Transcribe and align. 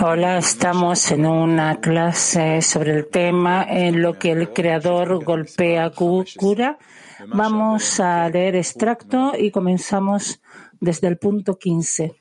Hola, 0.00 0.38
estamos 0.38 1.10
en 1.12 1.24
una 1.24 1.80
clase 1.80 2.60
sobre 2.60 2.96
el 2.96 3.06
tema 3.06 3.64
en 3.68 4.02
lo 4.02 4.18
que 4.18 4.32
el 4.32 4.52
creador 4.52 5.24
golpea 5.24 5.90
cura. 5.90 6.78
Vamos 7.28 8.00
a 8.00 8.28
leer 8.28 8.56
extracto 8.56 9.34
y 9.38 9.52
comenzamos 9.52 10.40
desde 10.80 11.06
el 11.06 11.16
punto 11.16 11.56
15. 11.56 12.16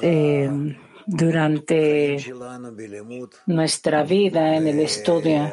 Eh, 0.00 0.50
durante 1.06 2.16
nuestra 3.46 4.04
vida 4.04 4.56
en 4.56 4.68
el 4.68 4.80
estudio 4.80 5.52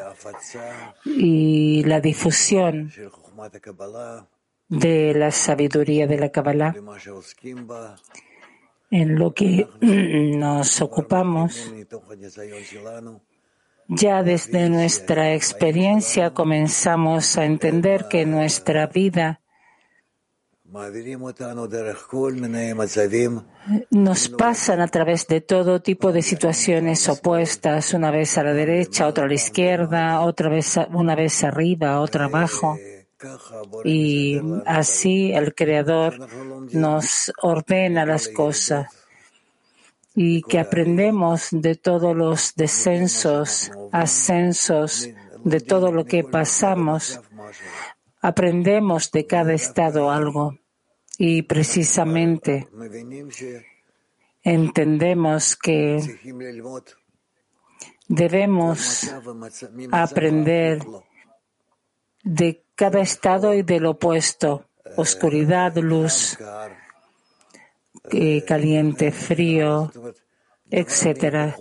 y 1.04 1.82
la 1.84 2.00
difusión 2.00 2.92
de 4.68 5.14
la 5.14 5.30
sabiduría 5.30 6.06
de 6.06 6.18
la 6.18 6.28
Kabbalah, 6.30 6.74
en 8.90 9.18
lo 9.18 9.32
que 9.34 9.68
nos 9.80 10.80
ocupamos, 10.80 11.72
ya 13.88 14.22
desde 14.22 14.68
nuestra 14.68 15.34
experiencia 15.34 16.34
comenzamos 16.34 17.38
a 17.38 17.44
entender 17.44 18.06
que 18.08 18.26
nuestra 18.26 18.86
vida 18.86 19.40
nos 23.90 24.28
pasan 24.28 24.80
a 24.82 24.88
través 24.88 25.26
de 25.26 25.40
todo 25.40 25.80
tipo 25.80 26.12
de 26.12 26.20
situaciones 26.20 27.08
opuestas, 27.08 27.94
una 27.94 28.10
vez 28.10 28.36
a 28.36 28.42
la 28.42 28.52
derecha, 28.52 29.06
otra 29.06 29.24
a 29.24 29.28
la 29.28 29.34
izquierda, 29.34 30.20
otra 30.20 30.50
vez 30.50 30.78
una 30.92 31.14
vez 31.14 31.42
arriba, 31.42 32.00
otra 32.00 32.26
abajo. 32.26 32.76
Y 33.84 34.40
así 34.66 35.32
el 35.32 35.54
Creador 35.54 36.18
nos 36.72 37.32
ordena 37.42 38.06
las 38.06 38.28
cosas 38.28 38.86
y 40.14 40.42
que 40.42 40.58
aprendemos 40.58 41.48
de 41.52 41.74
todos 41.76 42.16
los 42.16 42.54
descensos, 42.54 43.70
ascensos, 43.92 45.08
de 45.44 45.60
todo 45.60 45.92
lo 45.92 46.04
que 46.04 46.24
pasamos, 46.24 47.20
aprendemos 48.20 49.10
de 49.10 49.26
cada 49.26 49.54
estado 49.54 50.10
algo 50.10 50.58
y 51.18 51.42
precisamente 51.42 52.68
entendemos 54.42 55.56
que 55.56 56.18
debemos 58.08 59.12
aprender 59.92 60.80
de 62.28 62.62
cada 62.74 63.00
estado 63.00 63.54
y 63.54 63.62
del 63.62 63.86
opuesto, 63.86 64.66
oscuridad, 64.96 65.74
luz, 65.76 66.36
eh, 68.10 68.44
caliente, 68.44 69.12
frío, 69.12 69.90
etcétera. 70.70 71.56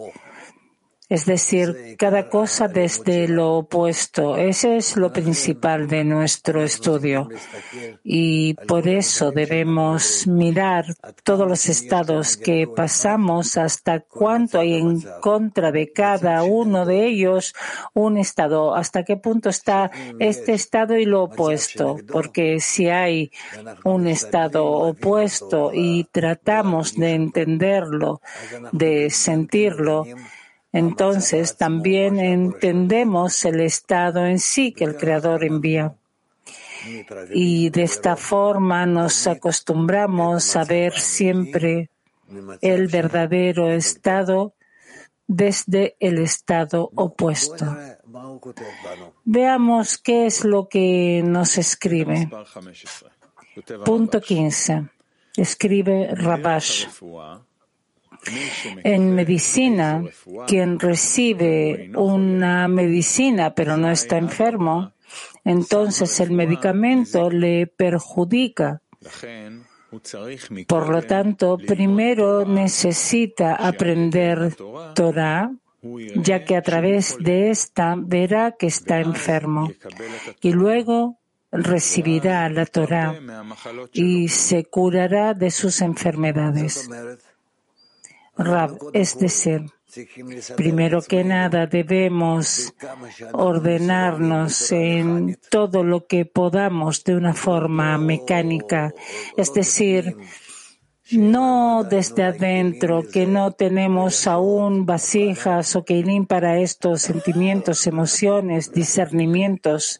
Es 1.09 1.25
decir, 1.25 1.95
cada 1.97 2.27
cosa 2.27 2.67
desde 2.67 3.29
lo 3.29 3.53
opuesto. 3.59 4.35
Ese 4.35 4.75
es 4.75 4.97
lo 4.97 5.13
principal 5.13 5.87
de 5.87 6.03
nuestro 6.03 6.61
estudio. 6.63 7.29
Y 8.03 8.55
por 8.67 8.89
eso 8.89 9.31
debemos 9.31 10.27
mirar 10.27 10.85
todos 11.23 11.47
los 11.47 11.69
estados 11.69 12.35
que 12.35 12.67
pasamos 12.67 13.55
hasta 13.55 14.01
cuánto 14.01 14.59
hay 14.59 14.73
en 14.73 15.01
contra 15.21 15.71
de 15.71 15.93
cada 15.93 16.43
uno 16.43 16.85
de 16.85 17.05
ellos 17.07 17.53
un 17.93 18.17
estado, 18.17 18.75
hasta 18.75 19.03
qué 19.03 19.15
punto 19.15 19.49
está 19.49 19.89
este 20.19 20.53
estado 20.53 20.97
y 20.97 21.05
lo 21.05 21.23
opuesto. 21.23 21.97
Porque 22.11 22.59
si 22.59 22.89
hay 22.89 23.31
un 23.85 24.07
estado 24.07 24.65
opuesto 24.65 25.71
y 25.73 26.03
tratamos 26.11 26.95
de 26.95 27.13
entenderlo, 27.13 28.21
de 28.73 29.09
sentirlo, 29.09 30.05
entonces 30.77 31.57
también 31.57 32.19
entendemos 32.19 33.43
el 33.45 33.61
estado 33.61 34.25
en 34.25 34.39
sí 34.39 34.71
que 34.71 34.83
el 34.83 34.95
Creador 34.95 35.43
envía. 35.43 35.95
Y 37.33 37.69
de 37.69 37.83
esta 37.83 38.15
forma 38.15 38.85
nos 38.85 39.27
acostumbramos 39.27 40.55
a 40.55 40.63
ver 40.63 40.93
siempre 40.93 41.89
el 42.61 42.87
verdadero 42.87 43.69
estado 43.71 44.53
desde 45.27 45.95
el 45.99 46.19
estado 46.19 46.89
opuesto. 46.95 47.65
Veamos 49.25 49.97
qué 49.97 50.25
es 50.25 50.45
lo 50.45 50.69
que 50.69 51.21
nos 51.25 51.57
escribe. 51.57 52.29
Punto 53.83 54.21
15. 54.21 54.89
Escribe 55.35 56.09
Rabash. 56.15 56.87
En 58.83 59.15
medicina, 59.15 60.03
quien 60.47 60.79
recibe 60.79 61.91
una 61.95 62.67
medicina 62.67 63.53
pero 63.53 63.77
no 63.77 63.89
está 63.91 64.17
enfermo, 64.17 64.93
entonces 65.43 66.19
el 66.19 66.31
medicamento 66.31 67.29
le 67.29 67.67
perjudica. 67.67 68.81
Por 70.67 70.89
lo 70.89 71.01
tanto, 71.03 71.57
primero 71.57 72.45
necesita 72.45 73.55
aprender 73.55 74.55
Torah, 74.93 75.51
ya 76.15 76.43
que 76.43 76.57
a 76.57 76.61
través 76.61 77.17
de 77.19 77.49
esta 77.49 77.95
verá 77.97 78.55
que 78.59 78.67
está 78.67 78.99
enfermo. 78.99 79.71
Y 80.41 80.51
luego 80.51 81.17
recibirá 81.51 82.49
la 82.49 82.65
Torah 82.65 83.15
y 83.93 84.27
se 84.27 84.65
curará 84.65 85.33
de 85.33 85.51
sus 85.51 85.81
enfermedades. 85.81 86.89
Rab, 88.37 88.77
es 88.93 89.17
decir, 89.17 89.65
primero 90.55 91.01
que 91.01 91.23
nada 91.23 91.65
debemos 91.65 92.73
ordenarnos 93.33 94.71
en 94.71 95.37
todo 95.49 95.83
lo 95.83 96.05
que 96.05 96.25
podamos 96.25 97.03
de 97.03 97.15
una 97.15 97.33
forma 97.33 97.97
mecánica, 97.97 98.93
es 99.35 99.53
decir, 99.53 100.15
no 101.11 101.85
desde 101.89 102.23
adentro, 102.23 103.03
que 103.11 103.25
no 103.25 103.51
tenemos 103.53 104.27
aún 104.27 104.85
vasijas 104.85 105.75
o 105.75 105.85
que 105.85 106.03
para 106.27 106.59
estos 106.59 107.01
sentimientos, 107.01 107.87
emociones, 107.87 108.71
discernimientos 108.71 109.99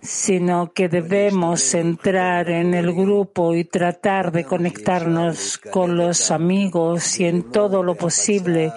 sino 0.00 0.72
que 0.72 0.88
debemos 0.88 1.74
entrar 1.74 2.48
en 2.48 2.72
el 2.72 2.94
grupo 2.94 3.54
y 3.54 3.64
tratar 3.64 4.32
de 4.32 4.44
conectarnos 4.44 5.58
con 5.58 5.96
los 5.96 6.30
amigos 6.30 7.20
y 7.20 7.26
en 7.26 7.52
todo 7.52 7.82
lo 7.82 7.94
posible 7.94 8.72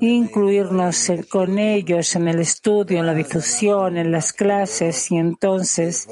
incluirnos 0.00 1.12
con 1.28 1.58
ellos 1.58 2.16
en 2.16 2.28
el 2.28 2.40
estudio, 2.40 3.00
en 3.00 3.06
la 3.06 3.14
difusión, 3.14 3.98
en 3.98 4.10
las 4.10 4.32
clases 4.32 5.10
y 5.10 5.16
entonces 5.16 6.08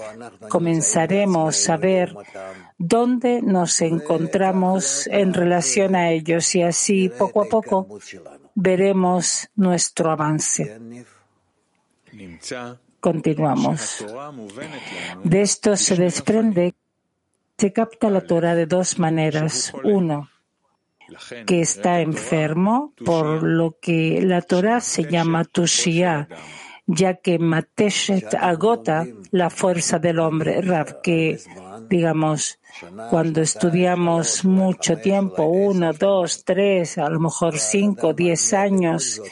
comenzaremos 0.51 1.67
a 1.71 1.79
ver 1.79 2.15
dónde 2.77 3.41
nos 3.41 3.81
encontramos 3.81 5.07
en 5.07 5.33
relación 5.33 5.97
a 5.97 6.11
ellos 6.11 6.55
y 6.55 6.63
así 6.63 7.09
poco 7.09 7.41
a 7.41 7.47
poco 7.47 7.89
veremos 8.55 9.49
nuestro 9.55 10.11
avance. 10.11 10.79
Continuamos. 13.01 14.05
De 15.23 15.43
esto 15.43 15.77
se 15.77 15.97
desprende 15.97 16.75
se 17.59 17.73
capta 17.73 18.11
la 18.11 18.21
Torah 18.21 18.55
de 18.55 18.67
dos 18.67 18.99
maneras. 18.99 19.73
Uno, 19.83 20.29
que 21.47 21.61
está 21.63 22.01
enfermo, 22.01 22.93
por 23.05 23.43
lo 23.43 23.79
que 23.81 24.21
la 24.23 24.43
Torah 24.43 24.81
se 24.81 25.05
llama 25.05 25.45
Tushia, 25.45 26.29
ya 26.87 27.15
que 27.15 27.39
Mateshet 27.39 28.35
agota 28.35 29.07
la 29.31 29.49
fuerza 29.49 29.99
del 29.99 30.19
hombre. 30.19 30.61
Rav, 30.61 31.01
que 31.03 31.39
digamos, 31.89 32.59
cuando 33.11 33.41
estudiamos 33.41 34.45
mucho 34.45 34.99
tiempo, 34.99 35.45
uno, 35.45 35.93
dos, 35.93 36.45
tres, 36.45 36.99
a 36.99 37.09
lo 37.09 37.21
mejor 37.21 37.59
cinco, 37.59 38.13
diez 38.13 38.53
años, 38.53 39.23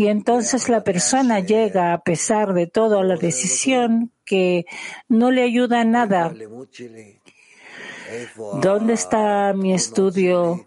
y 0.00 0.08
entonces 0.08 0.70
la 0.70 0.82
persona 0.82 1.40
llega, 1.40 1.92
a 1.92 2.00
pesar 2.00 2.54
de 2.54 2.66
todo, 2.66 3.00
a 3.00 3.04
la 3.04 3.16
decisión 3.16 4.10
que 4.24 4.64
no 5.10 5.30
le 5.30 5.42
ayuda 5.42 5.82
en 5.82 5.90
nada. 5.90 6.32
¿Dónde 8.62 8.94
está 8.94 9.52
mi 9.52 9.74
estudio? 9.74 10.64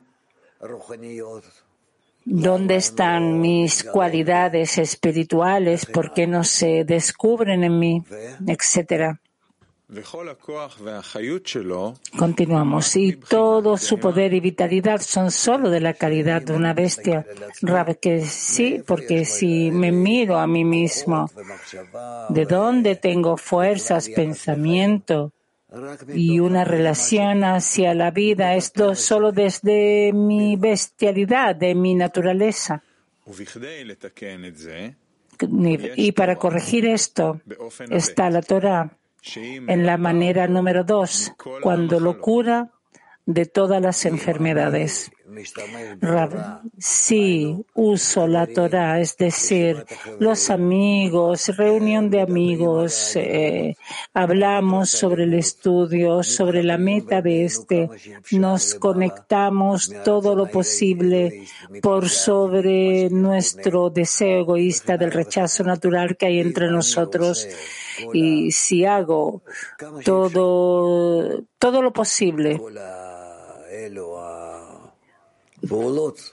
¿Dónde 2.26 2.76
están 2.76 3.42
mis 3.42 3.84
cualidades 3.84 4.78
espirituales? 4.78 5.88
¿Por 5.88 6.14
qué 6.14 6.28
no 6.28 6.44
se 6.44 6.84
descubren 6.84 7.64
en 7.64 7.80
mí? 7.80 8.04
Etcétera. 8.46 9.20
Continuamos. 12.18 12.96
Y 12.96 13.14
todo 13.14 13.78
su 13.78 14.00
poder 14.00 14.34
y 14.34 14.40
vitalidad 14.40 15.02
son 15.02 15.32
solo 15.32 15.70
de 15.70 15.80
la 15.80 15.94
calidad 15.94 16.42
de 16.42 16.54
una 16.54 16.74
bestia. 16.74 17.26
Rab, 17.62 18.00
que 18.00 18.26
sí, 18.26 18.82
porque 18.86 19.26
si 19.26 19.72
me 19.72 19.92
miro 19.92 20.38
a 20.38 20.48
mí 20.48 20.64
mismo, 20.64 21.30
¿de 22.30 22.46
dónde 22.46 22.96
tengo 22.96 23.38
fuerzas, 23.38 24.10
pensamiento 24.10 25.32
y 26.14 26.40
una 26.40 26.64
relación 26.64 27.44
hacia 27.44 27.94
la 27.94 28.12
vida? 28.12 28.56
Esto 28.56 28.96
solo 28.96 29.32
desde 29.32 30.12
mi 30.14 30.56
bestialidad, 30.56 31.56
de 31.56 31.76
mi 31.76 31.94
naturaleza. 31.94 32.84
Y 35.96 36.12
para 36.14 36.36
corregir 36.36 36.86
esto 36.86 37.42
está 37.90 38.30
la 38.30 38.42
Torah 38.42 38.98
en 39.36 39.86
la 39.86 39.98
manera 39.98 40.48
número 40.48 40.84
dos, 40.84 41.34
cuando 41.62 42.00
lo 42.00 42.20
cura 42.20 42.72
de 43.26 43.46
todas 43.46 43.82
las 43.82 44.06
enfermedades. 44.06 45.12
Sí, 46.78 47.66
uso 47.74 48.28
la 48.28 48.48
Torah, 48.48 49.00
es 49.00 49.18
decir, 49.18 49.86
los 50.20 50.50
amigos, 50.50 51.56
reunión 51.58 52.10
de 52.10 52.22
amigos, 52.22 53.16
eh, 53.16 53.76
hablamos 54.14 54.90
sobre 54.90 55.24
el 55.24 55.34
estudio, 55.34 56.24
sobre 56.24 56.64
la 56.64 56.78
meta 56.78 57.22
de 57.22 57.46
este, 57.46 57.90
nos 58.32 58.76
conectamos 58.76 59.92
todo 60.04 60.36
lo 60.36 60.48
posible 60.48 61.46
por 61.82 62.10
sobre 62.10 63.10
nuestro 63.10 63.90
deseo 63.90 64.42
egoísta 64.42 64.98
del 64.98 65.12
rechazo 65.12 65.64
natural 65.64 66.16
que 66.18 66.28
hay 66.28 66.40
entre 66.40 66.70
nosotros. 66.70 67.48
Y 68.14 68.52
si 68.52 68.86
hago 68.86 69.44
todo, 70.04 71.44
todo 71.58 71.82
lo 71.82 71.94
posible, 71.94 72.60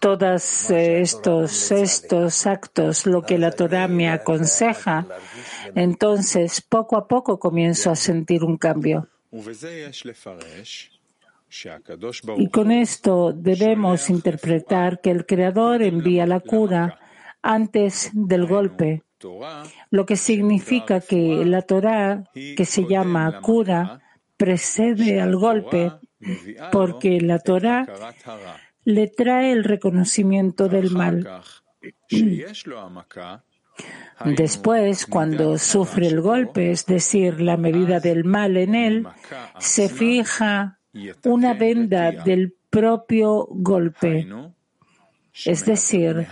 todos 0.01 0.71
estos, 0.71 1.71
estos 1.71 2.47
actos, 2.47 3.07
lo 3.07 3.23
que 3.23 3.39
la 3.39 3.53
Torah 3.53 3.89
me 3.89 4.09
aconseja, 4.09 5.07
entonces 5.75 6.61
poco 6.61 6.97
a 6.97 7.07
poco 7.07 7.39
comienzo 7.39 7.91
a 7.91 7.97
sentir 7.97 8.45
un 8.45 8.57
cambio. 8.57 9.09
Y 12.37 12.49
con 12.49 12.71
esto 12.71 13.33
debemos 13.33 14.11
interpretar 14.11 15.01
que 15.01 15.11
el 15.11 15.27
Creador 15.27 15.83
envía 15.83 16.27
la 16.27 16.41
cura 16.41 16.99
antes 17.43 18.11
del 18.13 18.47
golpe, 18.47 19.03
lo 19.91 20.07
que 20.07 20.17
significa 20.17 21.01
que 21.01 21.45
la 21.45 21.63
Torah, 21.63 22.25
que 22.33 22.65
se 22.65 22.87
llama 22.87 23.41
cura, 23.41 24.01
precede 24.37 25.21
al 25.21 25.37
golpe, 25.37 25.93
porque 26.73 27.21
la 27.21 27.39
Torah 27.39 27.87
le 28.91 29.09
trae 29.09 29.53
el 29.53 29.65
reconocimiento 29.65 30.69
del 30.69 30.91
mal. 30.91 31.27
Después, 34.25 35.07
cuando 35.07 35.57
sufre 35.57 36.07
el 36.09 36.21
golpe, 36.21 36.71
es 36.71 36.85
decir, 36.85 37.41
la 37.41 37.57
medida 37.57 38.01
del 38.01 38.25
mal 38.25 38.57
en 38.57 38.75
él, 38.75 39.07
se 39.59 39.89
fija 39.89 40.79
una 41.25 41.55
venda 41.55 42.11
del 42.11 42.55
propio 42.69 43.47
golpe, 43.51 44.29
es 45.45 45.65
decir, 45.65 46.27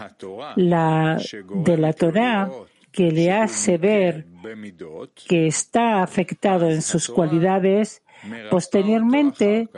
la 0.57 1.19
de 1.55 1.77
la 1.79 1.93
Torah 1.93 2.51
que 2.93 3.11
le 3.11 3.33
hace 3.33 3.79
ver 3.79 4.27
que 5.27 5.47
está 5.47 6.03
afectado 6.03 6.69
en 6.69 6.83
sus 6.83 7.09
cualidades, 7.09 8.03
posteriormente 8.51 9.69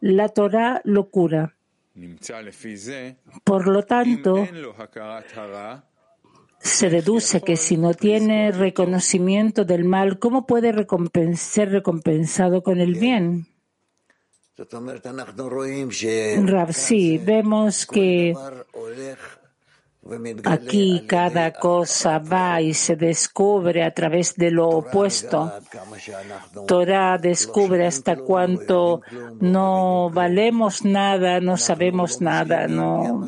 la 0.00 0.28
Torah 0.28 0.80
lo 0.84 1.08
cura. 1.08 1.55
Por 3.44 3.66
lo 3.68 3.82
tanto, 3.84 4.46
se 6.58 6.90
deduce 6.90 7.40
que 7.40 7.56
si 7.56 7.76
no 7.76 7.94
tiene 7.94 8.52
reconocimiento 8.52 9.64
del 9.64 9.84
mal, 9.84 10.18
¿cómo 10.18 10.46
puede 10.46 10.74
ser 11.36 11.70
recompensado 11.70 12.62
con 12.62 12.80
el 12.80 12.94
bien? 12.94 13.46
Rav, 16.42 16.72
sí, 16.72 17.18
vemos 17.18 17.86
que 17.86 18.34
Aquí 20.44 21.04
cada 21.06 21.52
cosa 21.52 22.18
va 22.18 22.60
y 22.60 22.74
se 22.74 22.96
descubre 22.96 23.82
a 23.82 23.92
través 23.92 24.34
de 24.36 24.50
lo 24.50 24.68
opuesto. 24.68 25.52
Torah 26.66 27.18
descubre 27.18 27.86
hasta 27.86 28.16
cuánto 28.16 29.02
no 29.40 30.10
valemos 30.10 30.84
nada, 30.84 31.40
no 31.40 31.56
sabemos 31.56 32.20
nada, 32.20 32.68
no, 32.68 33.26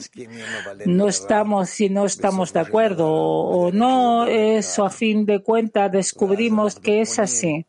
no 0.86 1.08
estamos 1.08 1.80
y 1.80 1.88
no 1.88 2.04
estamos 2.06 2.52
de 2.52 2.60
acuerdo 2.60 3.10
o 3.10 3.72
no, 3.72 4.26
eso 4.26 4.84
a 4.84 4.90
fin 4.90 5.26
de 5.26 5.42
cuentas 5.42 5.90
descubrimos 5.90 6.76
que 6.76 7.00
es 7.00 7.18
así. 7.18 7.66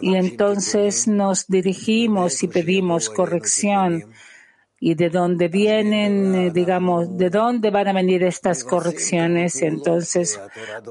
Y 0.00 0.14
entonces 0.14 1.08
nos 1.08 1.48
dirigimos 1.48 2.42
y 2.42 2.48
pedimos 2.48 3.10
corrección 3.10 4.04
y 4.78 4.94
de 4.94 5.08
dónde 5.08 5.48
vienen, 5.48 6.34
eh, 6.34 6.50
digamos, 6.50 7.16
de 7.16 7.30
dónde 7.30 7.70
van 7.70 7.88
a 7.88 7.92
venir 7.94 8.22
estas 8.24 8.62
correcciones. 8.62 9.62
Entonces, 9.62 10.38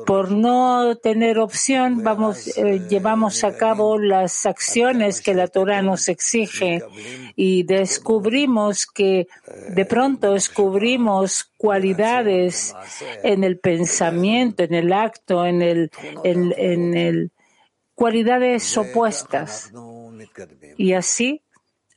por 0.07 0.31
no 0.31 0.95
tener 0.95 1.37
opción, 1.37 2.03
vamos, 2.03 2.57
eh, 2.57 2.81
llevamos 2.89 3.43
a 3.43 3.55
cabo 3.55 3.99
las 3.99 4.45
acciones 4.47 5.21
que 5.21 5.35
la 5.35 5.47
Torah 5.47 5.83
nos 5.83 6.09
exige 6.09 6.81
y 7.35 7.63
descubrimos 7.63 8.87
que 8.87 9.27
de 9.69 9.85
pronto 9.85 10.33
descubrimos 10.33 11.43
cualidades 11.57 12.75
en 13.23 13.43
el 13.43 13.59
pensamiento, 13.59 14.63
en 14.63 14.73
el 14.73 14.93
acto, 14.93 15.45
en 15.45 15.61
el, 15.61 15.91
en, 16.23 16.53
en 16.57 16.97
el, 16.97 17.31
cualidades 17.93 18.75
opuestas. 18.77 19.71
Y 20.75 20.93
así 20.93 21.43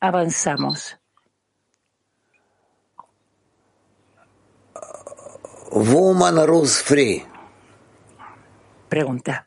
avanzamos. 0.01 0.99
Woman 5.71 6.47
Rus 6.47 6.83
Free. 6.83 7.25
Pregunta. 8.89 9.47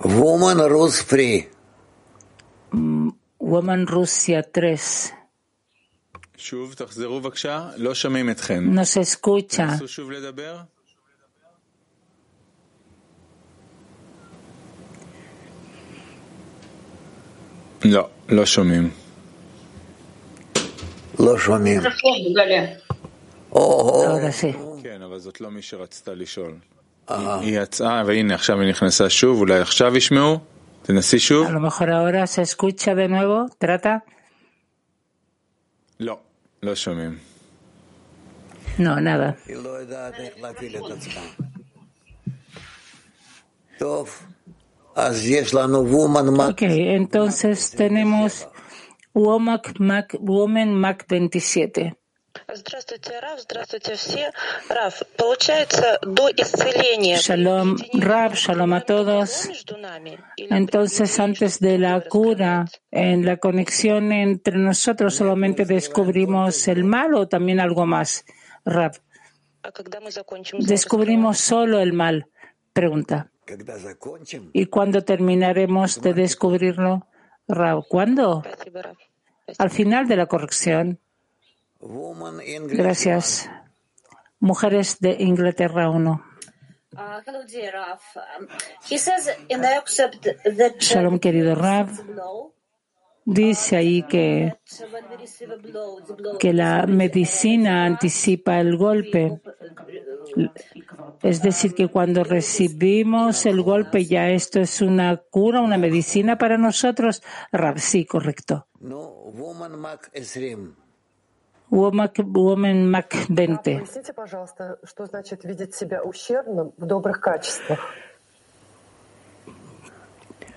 Woman 0.00 0.68
Rus 0.68 1.02
Free. 1.02 1.48
Mm, 2.72 3.10
Woman 3.38 3.86
Rusia 3.86 4.42
3. 4.42 5.14
No 8.72 8.84
se 8.84 9.00
escucha. 9.00 9.78
לא, 17.92 18.08
לא 18.28 18.46
שומעים. 18.46 18.90
לא 21.18 21.38
שומעים. 21.38 21.80
כן, 24.82 25.02
אבל 25.02 25.18
זאת 25.18 25.40
לא 25.40 25.50
מי 25.50 25.62
שרצתה 25.62 26.14
לשאול. 26.14 26.54
היא 27.08 27.60
יצאה, 27.60 28.02
והנה 28.06 28.34
עכשיו 28.34 28.60
היא 28.60 28.70
נכנסה 28.70 29.10
שוב, 29.10 29.40
אולי 29.40 29.60
עכשיו 29.60 29.96
ישמעו? 29.96 30.38
תנסי 30.82 31.18
שוב. 31.18 31.48
לא, 36.00 36.18
לא 36.62 36.74
שומעים. 36.74 37.18
No, 38.78 39.00
nada. 39.00 39.32
טוב. 43.78 44.26
Ok, 46.52 46.62
entonces 46.62 47.70
tenemos 47.70 48.48
Woman 49.12 49.60
Mac, 49.78 50.16
Woman 50.20 50.74
Mac 50.74 51.04
27. 51.08 51.96
Shalom, 57.16 57.76
Rav, 57.94 58.34
shalom 58.34 58.72
a 58.72 58.80
todos. 58.82 59.48
Entonces, 60.36 61.18
antes 61.18 61.60
de 61.60 61.78
la 61.78 62.00
cura, 62.02 62.66
en 62.90 63.24
la 63.24 63.38
conexión 63.38 64.12
entre 64.12 64.58
nosotros, 64.58 65.14
solamente 65.14 65.64
descubrimos 65.64 66.68
el 66.68 66.84
mal 66.84 67.14
o 67.14 67.26
también 67.28 67.60
algo 67.60 67.86
más, 67.86 68.24
Rav. 68.64 68.92
Descubrimos 70.58 71.38
solo 71.38 71.80
el 71.80 71.92
mal. 71.92 72.28
Pregunta. 72.72 73.30
¿Y 74.52 74.66
cuándo 74.66 75.02
terminaremos 75.02 76.00
de 76.00 76.14
descubrirlo? 76.14 77.06
¿cuándo? 77.88 78.42
Al 79.58 79.70
final 79.70 80.08
de 80.08 80.16
la 80.16 80.26
corrección. 80.26 80.98
Gracias. 82.68 83.48
Mujeres 84.40 84.98
de 85.00 85.16
Inglaterra 85.20 85.90
1. 85.90 86.22
Uh, 86.96 87.20
hello, 87.26 87.44
dear 87.44 87.74
Raf. 87.74 88.16
Um, 88.16 88.48
he 88.88 88.96
says 88.96 89.28
in 89.50 89.60
the 89.60 89.76
excerpt 89.76 90.22
that 90.56 90.80
Shalom, 90.80 91.18
querido 91.18 91.54
Rav. 91.54 91.90
Dice 93.28 93.74
ahí 93.74 94.04
que, 94.04 94.56
que 96.38 96.52
la 96.52 96.86
medicina 96.86 97.84
anticipa 97.84 98.60
el 98.60 98.76
golpe. 98.76 99.40
Es 101.22 101.42
decir, 101.42 101.74
que 101.74 101.88
cuando 101.88 102.22
recibimos 102.22 103.44
el 103.46 103.62
golpe 103.62 104.04
ya 104.04 104.30
esto 104.30 104.60
es 104.60 104.80
una 104.80 105.16
cura, 105.16 105.60
una 105.60 105.76
medicina 105.76 106.38
para 106.38 106.56
nosotros. 106.56 107.20
Rav, 107.50 107.80
sí, 107.80 108.06
correcto. 108.06 108.68
Woman 108.78 109.76
Mac 109.76 110.08
20. 110.14 110.76
Woman, 111.68 112.12
Woman 112.26 112.86
Mac 112.86 113.26
20. 113.28 113.82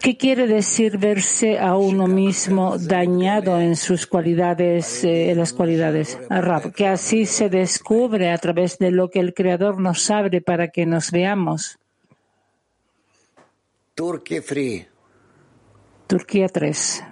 ¿Qué 0.02 0.16
quiere 0.16 0.48
decir 0.48 0.98
verse 0.98 1.60
a 1.60 1.76
uno 1.76 2.08
mismo 2.08 2.78
dañado 2.78 3.60
en 3.60 3.76
sus 3.76 4.08
cualidades, 4.08 5.04
eh, 5.04 5.32
en 5.32 5.38
las 5.38 5.52
cualidades? 5.52 6.18
Rab, 6.30 6.74
que 6.74 6.88
así 6.88 7.26
se 7.26 7.50
descubre 7.50 8.32
a 8.32 8.38
través 8.38 8.78
de 8.78 8.92
lo 8.92 9.10
que 9.10 9.20
el 9.20 9.34
Creador 9.34 9.80
nos 9.80 10.10
abre 10.10 10.40
para 10.42 10.70
que 10.70 10.86
nos 10.86 11.12
veamos. 11.12 11.78
Turkey 13.94 14.40
Free. 14.40 14.88
Turquía 16.08 16.48
3. 16.48 17.04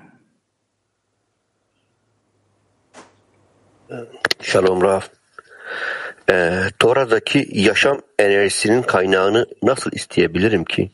Shalom 4.39 4.82
Rav. 4.82 5.03
Ee, 6.29 6.72
Tora'daki 6.79 7.48
yaşam 7.51 8.01
enerjisinin 8.20 8.82
kaynağını 8.82 9.46
nasıl 9.63 9.91
isteyebilirim 9.91 10.65
ki 10.65 10.91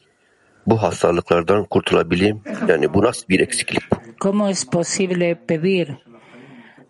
¿Cómo 4.19 4.47
es 4.47 4.65
posible 4.65 5.35
pedir 5.35 5.99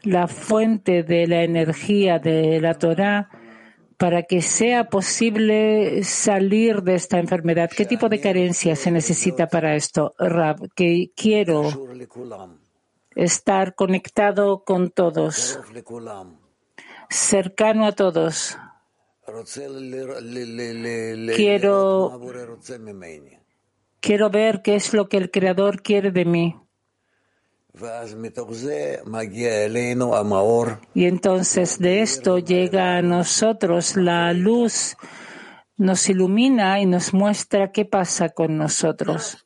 la 0.04 0.28
fuente 0.28 1.04
de 1.04 1.28
la 1.28 1.44
energía 1.44 2.20
de 2.20 2.60
la 2.62 2.76
Torah 2.76 3.30
para 3.98 4.24
que 4.24 4.42
sea 4.42 4.90
posible 4.90 6.04
salir 6.04 6.84
de 6.84 6.96
esta 6.96 7.20
enfermedad? 7.20 7.70
¿Qué 7.76 7.86
tipo 7.86 8.10
de 8.10 8.20
carencia 8.20 8.76
se 8.76 8.92
necesita 8.92 9.48
para 9.48 9.76
esto, 9.76 10.14
Rab? 10.20 10.70
Que 10.76 11.12
quiero 11.16 11.64
estar 13.16 13.76
conectado 13.76 14.64
con 14.64 14.92
todos, 14.92 15.60
cercano 17.10 17.86
a 17.88 17.92
todos. 17.94 18.58
Quiero 21.36 22.20
Quiero 24.04 24.30
ver 24.30 24.62
qué 24.62 24.76
es 24.76 24.94
lo 24.94 25.08
que 25.08 25.16
el 25.16 25.32
Creador 25.32 25.82
quiere 25.82 26.12
de 26.12 26.26
mí. 26.26 26.60
Y 30.94 31.06
entonces 31.06 31.80
de 31.80 32.02
esto 32.02 32.38
llega 32.38 32.98
a 32.98 33.02
nosotros 33.02 33.96
la 33.96 34.34
luz, 34.34 34.98
nos 35.78 36.10
ilumina 36.10 36.82
y 36.82 36.86
nos 36.86 37.14
muestra 37.14 37.72
qué 37.72 37.86
pasa 37.86 38.28
con 38.28 38.58
nosotros. 38.58 39.38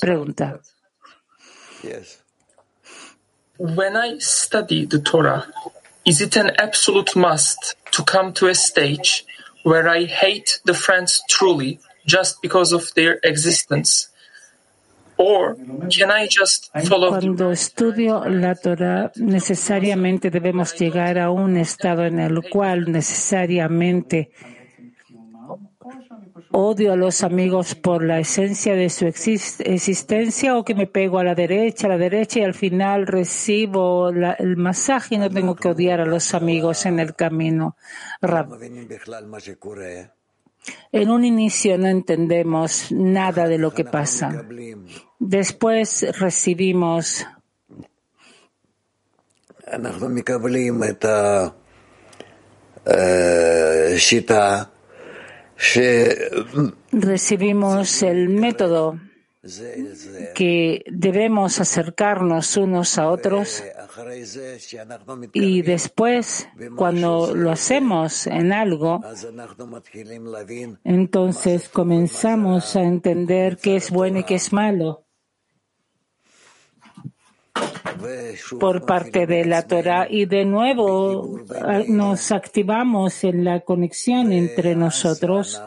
Pregunta. 0.00 0.60
When 3.58 3.96
I 3.96 4.18
study 4.18 4.86
the 4.86 4.98
Torah, 4.98 5.46
is 6.04 6.20
it 6.20 6.36
an 6.36 6.50
absolute 6.58 7.14
must 7.14 7.76
to 7.92 8.02
come 8.02 8.32
to 8.32 8.48
a 8.48 8.54
stage 8.56 9.24
where 9.62 9.88
I 9.88 10.06
hate 10.06 10.60
the 10.64 10.74
friends 10.74 11.22
truly 11.28 11.78
just 12.06 12.40
because 12.42 12.74
of 12.74 12.92
their 12.94 13.18
existence? 13.22 14.08
Or 15.16 15.54
can 15.90 16.10
I 16.10 16.26
just 16.28 16.70
follow 16.88 17.10
the 17.10 17.18
Cuando 17.20 17.50
estudio 17.52 18.24
la 18.26 18.54
Torah, 18.54 19.12
necesariamente 19.16 20.30
debemos 20.30 20.74
llegar 20.78 21.18
a 21.18 21.30
un 21.30 21.58
estado 21.58 22.06
en 22.06 22.18
el 22.20 22.40
cual 22.48 22.90
necesariamente 22.90 24.30
odio 26.52 26.92
a 26.94 26.96
los 26.96 27.22
amigos 27.22 27.74
por 27.74 28.02
la 28.02 28.18
esencia 28.18 28.74
de 28.74 28.88
su 28.88 29.04
exis- 29.06 29.60
existencia 29.64 30.56
o 30.56 30.64
que 30.64 30.74
me 30.74 30.86
pego 30.86 31.18
a 31.18 31.24
la 31.24 31.34
derecha, 31.34 31.86
a 31.86 31.90
la 31.90 31.98
derecha 31.98 32.40
y 32.40 32.44
al 32.44 32.54
final 32.54 33.06
recibo 33.06 34.10
la- 34.12 34.32
el 34.32 34.56
masaje 34.56 35.16
y 35.16 35.18
no 35.18 35.28
tengo 35.30 35.54
que 35.54 35.68
odiar 35.68 36.00
a 36.00 36.06
los 36.06 36.32
amigos 36.34 36.86
en 36.86 36.98
el 36.98 37.14
camino. 37.14 37.76
Rab, 38.22 38.48
en 40.92 41.10
un 41.10 41.24
inicio 41.24 41.78
no 41.78 41.86
entendemos 41.86 42.90
nada 42.90 43.46
de 43.46 43.58
lo 43.58 43.72
que 43.72 43.84
pasa. 43.84 44.44
Después 45.18 46.06
recibimos 46.18 47.26
recibimos 56.92 58.02
el 58.02 58.28
método 58.28 58.98
que 60.34 60.84
debemos 60.90 61.60
acercarnos 61.60 62.58
unos 62.58 62.98
a 62.98 63.08
otros 63.08 63.64
y 65.32 65.62
después, 65.62 66.46
cuando 66.76 67.34
lo 67.34 67.50
hacemos 67.50 68.26
en 68.26 68.52
algo, 68.52 69.00
entonces 70.84 71.70
comenzamos 71.70 72.76
a 72.76 72.82
entender 72.82 73.56
qué 73.56 73.76
es 73.76 73.90
bueno 73.90 74.18
y 74.18 74.24
qué 74.24 74.34
es 74.34 74.52
malo 74.52 75.06
por 78.58 78.84
parte 78.84 79.26
de 79.26 79.44
la 79.44 79.66
Torah. 79.66 80.06
Y 80.08 80.26
de 80.26 80.44
nuevo 80.44 81.40
ah, 81.62 81.80
nos 81.86 82.32
activamos 82.32 83.24
en 83.24 83.44
la 83.44 83.60
conexión 83.60 84.32
entre 84.32 84.74
nosotros 84.76 85.60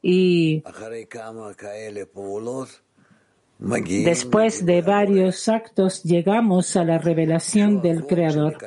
y 0.00 0.62
Después 3.64 4.66
de 4.66 4.82
varios 4.82 5.48
actos 5.48 6.02
llegamos 6.02 6.74
a 6.74 6.82
la 6.82 6.98
revelación 6.98 7.80
del 7.80 8.06
Creador, 8.06 8.58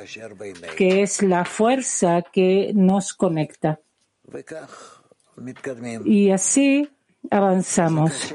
que 0.74 1.02
es 1.02 1.22
la 1.22 1.44
fuerza 1.44 2.22
que 2.22 2.72
nos 2.74 3.12
conecta. 3.12 3.78
Y 6.06 6.30
así 6.30 6.88
avanzamos. 7.30 8.34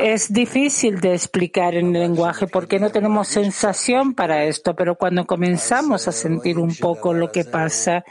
Es 0.00 0.32
difícil 0.32 1.00
de 1.00 1.14
explicar 1.14 1.74
en 1.74 1.96
el 1.96 2.02
lenguaje 2.02 2.46
porque 2.46 2.78
no 2.78 2.90
tenemos 2.90 3.26
sensación 3.26 4.14
para 4.14 4.44
esto, 4.44 4.76
pero 4.76 4.94
cuando 4.94 5.26
comenzamos 5.26 6.06
a 6.06 6.12
sentir 6.12 6.58
un 6.58 6.74
poco 6.76 7.12
lo 7.12 7.32
que 7.32 7.44
pasa, 7.44 8.04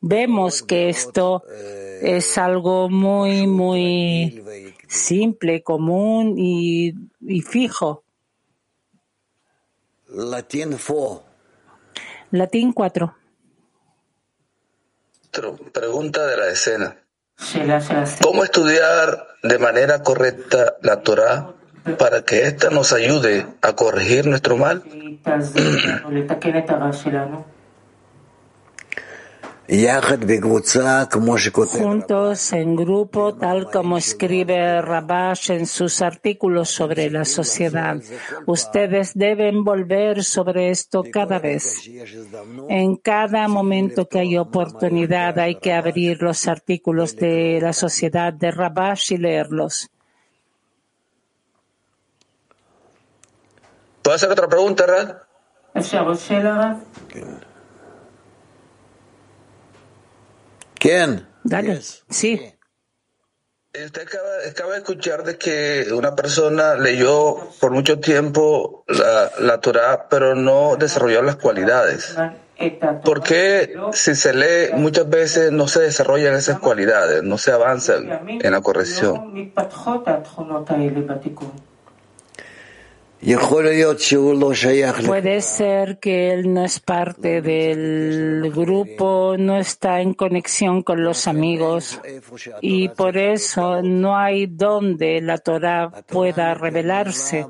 vemos 0.00 0.62
que 0.62 0.88
esto 0.88 1.42
es 2.02 2.38
algo 2.38 2.88
muy, 2.88 3.46
muy 3.46 4.42
simple, 4.88 5.62
común 5.62 6.34
y, 6.38 6.94
y 7.20 7.40
fijo. 7.42 8.02
Latín 10.08 10.76
fo, 10.78 11.24
Latín 12.32 12.72
4. 12.72 13.14
Tro- 15.32 15.56
Pregunta 15.72 16.26
de 16.26 16.36
la 16.36 16.48
escena. 16.48 16.96
¿Cómo 18.22 18.42
estudiar 18.44 19.28
de 19.42 19.58
manera 19.58 20.02
correcta 20.02 20.76
la 20.82 21.00
Torah 21.02 21.54
para 21.98 22.22
que 22.24 22.42
ésta 22.42 22.68
nos 22.70 22.92
ayude 22.92 23.46
a 23.62 23.72
corregir 23.74 24.26
nuestro 24.26 24.56
mal? 24.56 24.82
juntos 31.78 32.52
en 32.52 32.74
grupo, 32.74 33.36
tal 33.36 33.70
como 33.70 33.98
escribe 33.98 34.82
Rabash 34.82 35.52
en 35.52 35.66
sus 35.66 36.02
artículos 36.02 36.70
sobre 36.70 37.08
la 37.08 37.24
sociedad. 37.24 37.96
Ustedes 38.46 39.12
deben 39.14 39.62
volver 39.62 40.24
sobre 40.24 40.70
esto 40.70 41.04
cada 41.12 41.38
vez. 41.38 41.88
En 42.68 42.96
cada 42.96 43.46
momento 43.46 44.08
que 44.08 44.18
hay 44.18 44.38
oportunidad 44.38 45.38
hay 45.38 45.60
que 45.60 45.72
abrir 45.72 46.20
los 46.20 46.48
artículos 46.48 47.14
de 47.14 47.60
la 47.62 47.72
sociedad 47.72 48.32
de 48.32 48.50
Rabash 48.50 49.12
y 49.12 49.18
leerlos. 49.18 49.88
¿Puedo 54.02 54.16
hacer 54.16 54.32
otra 54.32 54.48
pregunta, 54.48 54.84
Rad? 54.84 55.16
כן, 60.80 61.26
Dale. 61.44 61.80
Sí. 62.10 62.32
Usted 63.72 64.02
acaba, 64.02 64.28
acaba 64.50 64.72
de 64.72 64.78
escuchar 64.78 65.22
de 65.22 65.38
que 65.38 65.86
una 65.92 66.14
persona 66.16 66.74
leyó 66.74 67.36
por 67.60 67.70
mucho 67.70 68.00
tiempo 68.00 68.84
la, 68.88 69.30
la 69.38 69.60
Torah, 69.60 70.08
pero 70.10 70.34
no 70.34 70.76
desarrolló 70.76 71.22
las 71.22 71.36
cualidades. 71.36 72.16
¿Por 73.04 73.22
qué 73.22 73.74
si 73.92 74.14
se 74.14 74.34
lee 74.34 74.74
muchas 74.74 75.08
veces 75.08 75.50
no 75.50 75.66
se 75.66 75.80
desarrollan 75.80 76.34
esas 76.34 76.58
cualidades, 76.58 77.22
no 77.22 77.38
se 77.38 77.52
avanzan 77.52 78.28
en 78.28 78.52
la 78.52 78.60
corrección? 78.60 79.54
Puede 85.06 85.42
ser 85.42 85.98
que 85.98 86.32
él 86.32 86.54
no 86.54 86.64
es 86.64 86.80
parte 86.80 87.42
del 87.42 88.50
grupo, 88.50 89.36
no 89.38 89.58
está 89.58 90.00
en 90.00 90.14
conexión 90.14 90.82
con 90.82 91.04
los 91.04 91.26
amigos 91.26 92.00
y 92.62 92.88
por 92.88 93.18
eso 93.18 93.82
no 93.82 94.16
hay 94.16 94.46
donde 94.46 95.20
la 95.20 95.36
Torah 95.36 95.90
pueda 96.08 96.54
revelarse. 96.54 97.46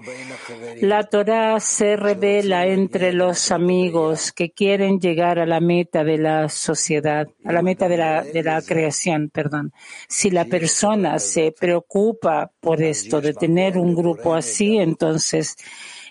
La 0.80 1.04
Torah 1.04 1.60
se 1.60 1.94
revela 1.94 2.66
entre 2.66 3.12
los 3.12 3.52
amigos 3.52 4.32
que 4.32 4.50
quieren 4.50 4.98
llegar 4.98 5.38
a 5.38 5.46
la 5.46 5.60
meta 5.60 6.02
de 6.02 6.18
la 6.18 6.48
sociedad, 6.48 7.28
a 7.44 7.52
la 7.52 7.62
meta 7.62 7.88
de 7.88 7.96
la, 7.96 8.24
de 8.24 8.42
la 8.42 8.60
creación, 8.60 9.30
perdón. 9.32 9.72
Si 10.08 10.30
la 10.30 10.46
persona 10.46 11.20
se 11.20 11.54
preocupa 11.58 12.50
por 12.58 12.82
esto, 12.82 13.20
de 13.20 13.34
tener 13.34 13.78
un 13.78 13.94
grupo 13.94 14.34
así, 14.34 14.78
entonces 14.78 15.56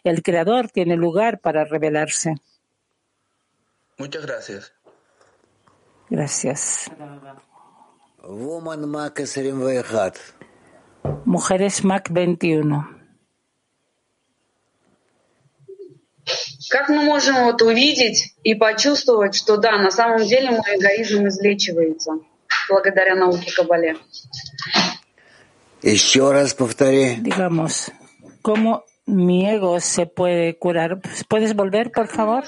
el 0.04 0.22
Creador 0.22 0.70
tiene 0.70 0.96
lugar 0.96 1.40
para 1.40 1.64
revelarse. 1.64 2.36
Muchas 3.98 4.26
gracias. 4.26 4.72
Gracias. 6.10 6.90
Mujeres 11.24 11.84
Mac 11.84 12.08
21. 12.10 12.94
Как 16.70 16.88
мы 16.88 17.02
можем 17.02 17.44
вот 17.44 17.60
увидеть 17.62 18.34
и 18.42 18.54
почувствовать, 18.54 19.34
что 19.34 19.58
да, 19.58 19.78
на 19.78 19.90
самом 19.90 20.26
деле 20.26 20.50
мой 20.50 20.76
эгоизм 20.76 21.28
излечивается 21.28 22.12
благодаря 22.68 23.14
науке 23.14 23.52
Кабале? 23.52 23.96
Еще 25.82 26.32
раз 26.32 26.54
повтори. 26.54 27.16
Digamos, 27.16 27.92
¿cómo 28.42 28.84
mi 29.09 29.49
ego 29.49 29.79
se 29.79 30.05
puede 30.05 30.57
curar. 30.57 30.99
¿Puedes 31.27 31.55
volver, 31.55 31.91
por 31.91 32.07
favor? 32.07 32.43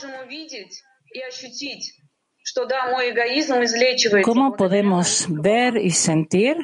¿Cómo 4.24 4.56
podemos 4.56 5.28
ver 5.30 5.78
y 5.78 5.92
sentir 5.92 6.58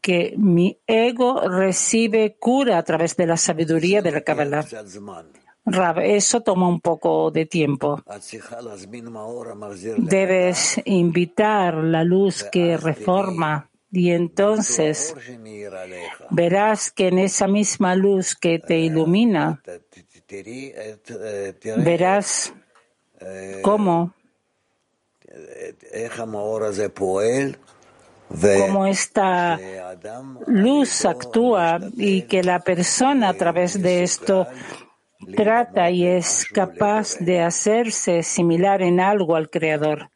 que 0.00 0.34
mi 0.36 0.78
ego 0.86 1.48
recibe 1.48 2.36
cura 2.38 2.78
a 2.78 2.82
través 2.82 3.16
de 3.16 3.26
la 3.26 3.36
sabiduría 3.36 4.02
de 4.02 4.12
la 4.12 4.20
Kabbalah? 4.22 4.64
Rab, 5.64 5.98
eso 5.98 6.40
toma 6.40 6.66
un 6.68 6.80
poco 6.80 7.30
de 7.30 7.44
tiempo. 7.46 8.02
Debes 9.98 10.80
invitar 10.86 11.74
la 11.74 12.04
luz 12.04 12.44
que 12.44 12.76
reforma 12.78 13.68
y 13.90 14.10
entonces 14.10 15.14
verás 16.30 16.90
que 16.90 17.08
en 17.08 17.18
esa 17.18 17.48
misma 17.48 17.94
luz 17.94 18.34
que 18.34 18.58
te 18.58 18.78
ilumina, 18.78 19.62
verás 21.76 22.52
cómo, 23.62 24.14
cómo 28.58 28.86
esta 28.86 29.58
luz 30.46 31.04
actúa 31.06 31.80
y 31.96 32.22
que 32.22 32.42
la 32.42 32.60
persona 32.60 33.30
a 33.30 33.34
través 33.34 33.80
de 33.80 34.02
esto 34.02 34.46
trata 35.34 35.90
y 35.90 36.06
es 36.06 36.44
capaz 36.52 37.16
de 37.18 37.40
hacerse 37.40 38.22
similar 38.22 38.82
en 38.82 39.00
algo 39.00 39.34
al 39.34 39.48
Creador. 39.48 40.10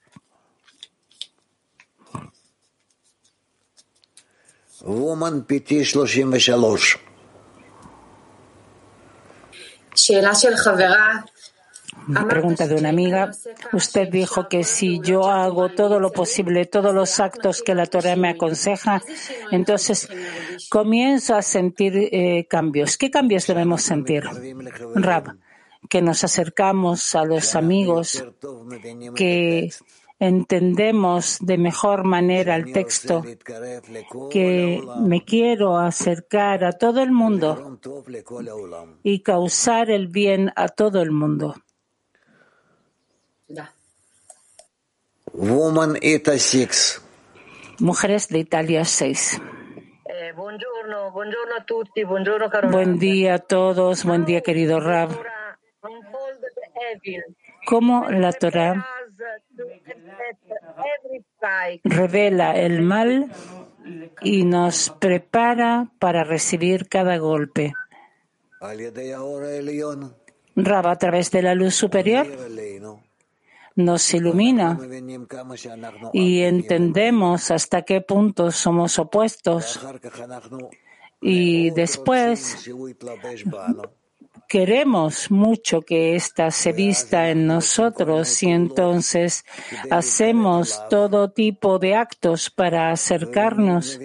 Woman 4.85 5.45
PT 5.45 5.85
33. 5.85 6.99
Pregunta 12.29 12.66
de 12.66 12.75
una 12.75 12.88
amiga. 12.88 13.31
Usted 13.73 14.09
dijo 14.09 14.49
que 14.49 14.64
si 14.64 15.01
yo 15.01 15.31
hago 15.31 15.68
todo 15.68 16.01
lo 16.01 16.11
posible, 16.11 16.66
todos 16.66 16.92
los 16.92 17.21
actos 17.21 17.62
que 17.62 17.75
la 17.75 17.87
Torah 17.87 18.16
me 18.16 18.31
aconseja, 18.31 19.01
entonces 19.53 20.09
comienzo 20.68 21.37
a 21.37 21.42
sentir 21.42 21.97
eh, 21.97 22.47
cambios. 22.49 22.97
¿Qué 22.97 23.11
cambios 23.11 23.47
debemos 23.47 23.83
sentir? 23.83 24.25
Rab, 24.95 25.37
que 25.88 26.03
nos 26.03 26.25
acercamos 26.25 27.14
a 27.14 27.25
los 27.25 27.55
amigos, 27.55 28.25
que 29.14 29.71
entendemos 30.23 31.39
de 31.41 31.59
mejor 31.59 32.05
manera 32.05 32.55
el 32.55 32.73
texto, 32.73 33.25
que 34.31 34.81
me 35.01 35.25
quiero 35.25 35.77
acercar 35.77 36.63
a 36.63 36.71
todo 36.71 37.03
el 37.03 37.11
mundo 37.11 37.81
y 39.03 39.21
causar 39.23 39.91
el 39.91 40.07
bien 40.07 40.53
a 40.55 40.69
todo 40.69 41.03
el 41.03 41.11
mundo. 41.11 41.57
Mujeres 47.81 48.29
de 48.29 48.39
Italia 48.39 48.85
6. 48.85 49.41
Buen 52.71 52.99
día 53.01 53.35
a 53.35 53.39
todos, 53.41 54.05
buen 54.05 54.25
día 54.25 54.41
querido 54.41 54.79
Rab. 54.79 55.11
¿Cómo 57.67 58.09
la 58.09 58.33
Torah 58.33 59.02
revela 61.85 62.57
el 62.57 62.83
mal 62.83 63.31
y 64.23 64.45
nos 64.45 64.90
prepara 65.01 65.90
para 65.99 66.25
recibir 66.25 66.88
cada 66.88 67.18
golpe. 67.18 67.73
Raba 70.55 70.90
a 70.92 70.97
través 70.97 71.31
de 71.31 71.42
la 71.42 71.55
luz 71.55 71.75
superior 71.75 72.27
nos 73.75 74.12
ilumina 74.14 74.79
y 76.12 76.40
entendemos 76.42 77.51
hasta 77.51 77.83
qué 77.83 78.01
punto 78.01 78.51
somos 78.51 78.99
opuestos. 78.99 79.81
Y 81.21 81.71
después 81.71 82.68
queremos 84.53 85.31
mucho 85.31 85.81
que 85.81 86.15
ésta 86.15 86.51
se 86.51 86.75
vista 86.75 87.31
en 87.31 87.47
nosotros 87.47 88.43
y 88.43 88.51
entonces 88.51 89.47
hacemos 89.91 90.79
todo 90.91 91.31
tipo 91.31 91.79
de 91.79 91.95
actos 91.95 92.51
para 92.51 92.91
acercarnos. 92.91 93.99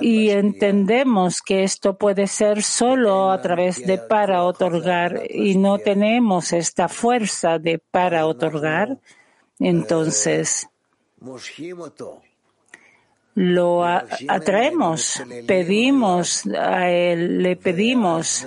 Y 0.00 0.30
entendemos 0.30 1.42
que 1.42 1.64
esto 1.64 1.98
puede 1.98 2.28
ser 2.28 2.62
solo 2.62 3.32
a 3.32 3.42
través 3.42 3.84
de 3.84 3.98
para 3.98 4.44
otorgar 4.44 5.22
y 5.28 5.56
no 5.56 5.78
tenemos 5.78 6.52
esta 6.52 6.86
fuerza 6.86 7.58
de 7.58 7.80
para 7.80 8.28
otorgar, 8.28 8.98
entonces 9.58 10.68
lo 13.34 13.84
atraemos, 13.84 15.22
pedimos 15.46 16.46
a 16.46 16.90
él, 16.90 17.42
le 17.42 17.56
pedimos 17.56 18.46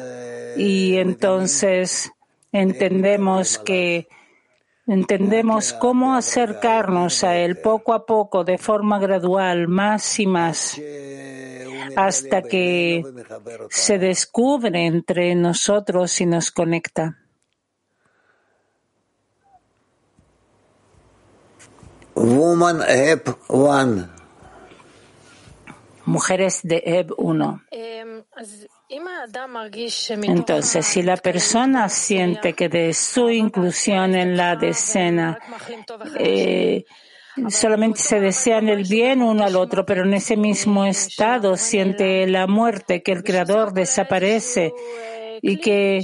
y 0.56 0.96
entonces 0.98 2.12
entendemos 2.52 3.58
que 3.58 4.08
entendemos 4.88 5.74
cómo 5.74 6.16
acercarnos 6.16 7.26
a 7.26 7.36
él 7.36 7.58
poco 7.58 7.94
a 7.94 8.06
poco, 8.06 8.46
de 8.46 8.58
forma 8.58 9.00
gradual, 9.00 9.68
más 9.68 10.20
y 10.20 10.26
más, 10.26 10.80
hasta 11.98 12.42
que 12.44 13.04
se 13.70 14.00
descubre 14.00 14.86
entre 14.86 15.36
nosotros 15.36 16.22
y 16.22 16.26
nos 16.26 16.52
conecta. 16.52 17.18
Woman 22.16 22.82
One 23.48 24.17
mujeres 26.08 26.62
de 26.64 26.82
EB 26.86 27.12
1. 27.18 27.62
Entonces, 30.24 30.86
si 30.86 31.02
la 31.02 31.18
persona 31.18 31.90
siente 31.90 32.54
que 32.54 32.70
de 32.70 32.94
su 32.94 33.30
inclusión 33.30 34.16
en 34.16 34.38
la 34.38 34.56
decena 34.56 35.38
eh, 36.18 36.86
solamente 37.50 38.00
se 38.00 38.20
desean 38.20 38.70
el 38.70 38.84
bien 38.84 39.22
uno 39.22 39.44
al 39.44 39.56
otro, 39.56 39.86
pero 39.86 40.04
en 40.04 40.14
ese 40.14 40.38
mismo 40.38 40.86
estado 40.86 41.58
siente 41.58 42.26
la 42.28 42.48
muerte, 42.48 43.04
que 43.04 43.12
el 43.12 43.24
Creador 43.24 43.74
desaparece 43.74 44.74
y 45.42 45.58
que 45.58 46.02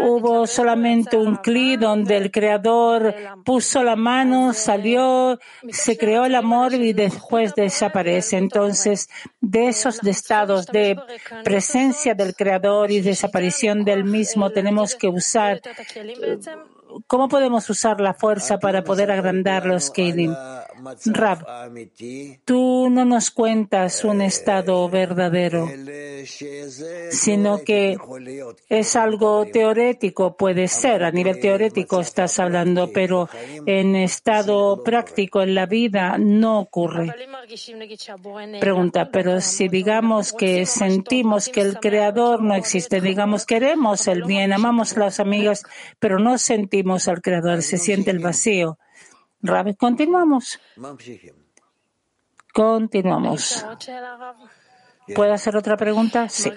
hubo 0.00 0.46
solamente 0.46 1.16
un 1.16 1.36
clic 1.36 1.80
donde 1.80 2.16
el 2.16 2.30
Creador 2.30 3.14
puso 3.44 3.82
la 3.82 3.96
mano, 3.96 4.52
salió, 4.52 5.38
se 5.70 5.96
creó 5.96 6.24
el 6.24 6.34
amor 6.34 6.74
y 6.74 6.92
después 6.92 7.54
desaparece. 7.54 8.36
Entonces, 8.36 9.08
de 9.40 9.68
esos 9.68 10.02
estados 10.04 10.66
de 10.66 10.98
presencia 11.44 12.14
del 12.14 12.34
Creador 12.34 12.90
y 12.90 13.00
desaparición 13.00 13.84
del 13.84 14.04
mismo, 14.04 14.50
tenemos 14.50 14.94
que 14.94 15.08
usar 15.08 15.60
¿Cómo 17.06 17.28
podemos 17.28 17.68
usar 17.70 18.00
la 18.00 18.14
fuerza 18.14 18.58
para 18.58 18.82
poder 18.82 19.10
agrandar 19.10 19.66
los 19.66 19.90
Kelim? 19.90 20.34
Rab, 21.06 21.44
tú 22.44 22.88
no 22.90 23.04
nos 23.04 23.30
cuentas 23.30 24.04
un 24.04 24.22
estado 24.22 24.88
verdadero, 24.88 25.68
sino 27.10 27.58
que 27.58 27.96
es 28.68 28.96
algo 28.96 29.46
teorético, 29.46 30.36
puede 30.36 30.68
ser, 30.68 31.04
a 31.04 31.10
nivel 31.10 31.40
teorético 31.40 32.00
estás 32.00 32.38
hablando, 32.38 32.90
pero 32.92 33.28
en 33.66 33.96
estado 33.96 34.82
práctico 34.82 35.42
en 35.42 35.54
la 35.54 35.66
vida 35.66 36.16
no 36.18 36.60
ocurre. 36.60 37.14
Pregunta, 38.60 39.10
pero 39.10 39.40
si 39.40 39.68
digamos 39.68 40.32
que 40.32 40.66
sentimos 40.66 41.48
que 41.48 41.60
el 41.60 41.78
Creador 41.78 42.42
no 42.42 42.54
existe, 42.54 43.00
digamos 43.00 43.46
queremos 43.46 44.06
el 44.06 44.24
bien, 44.24 44.52
amamos 44.52 44.96
a 44.96 45.00
las 45.00 45.20
amigas, 45.20 45.62
pero 45.98 46.18
no 46.18 46.38
sentimos 46.38 47.08
al 47.08 47.22
Creador, 47.22 47.62
se 47.62 47.78
siente 47.78 48.10
el 48.10 48.18
vacío. 48.18 48.78
Rabi, 49.40 49.74
continuamos. 49.74 50.60
Continuamos. 52.52 53.64
¿Puedo 55.14 55.32
hacer 55.32 55.56
otra 55.56 55.76
pregunta? 55.76 56.28
Sí. 56.28 56.50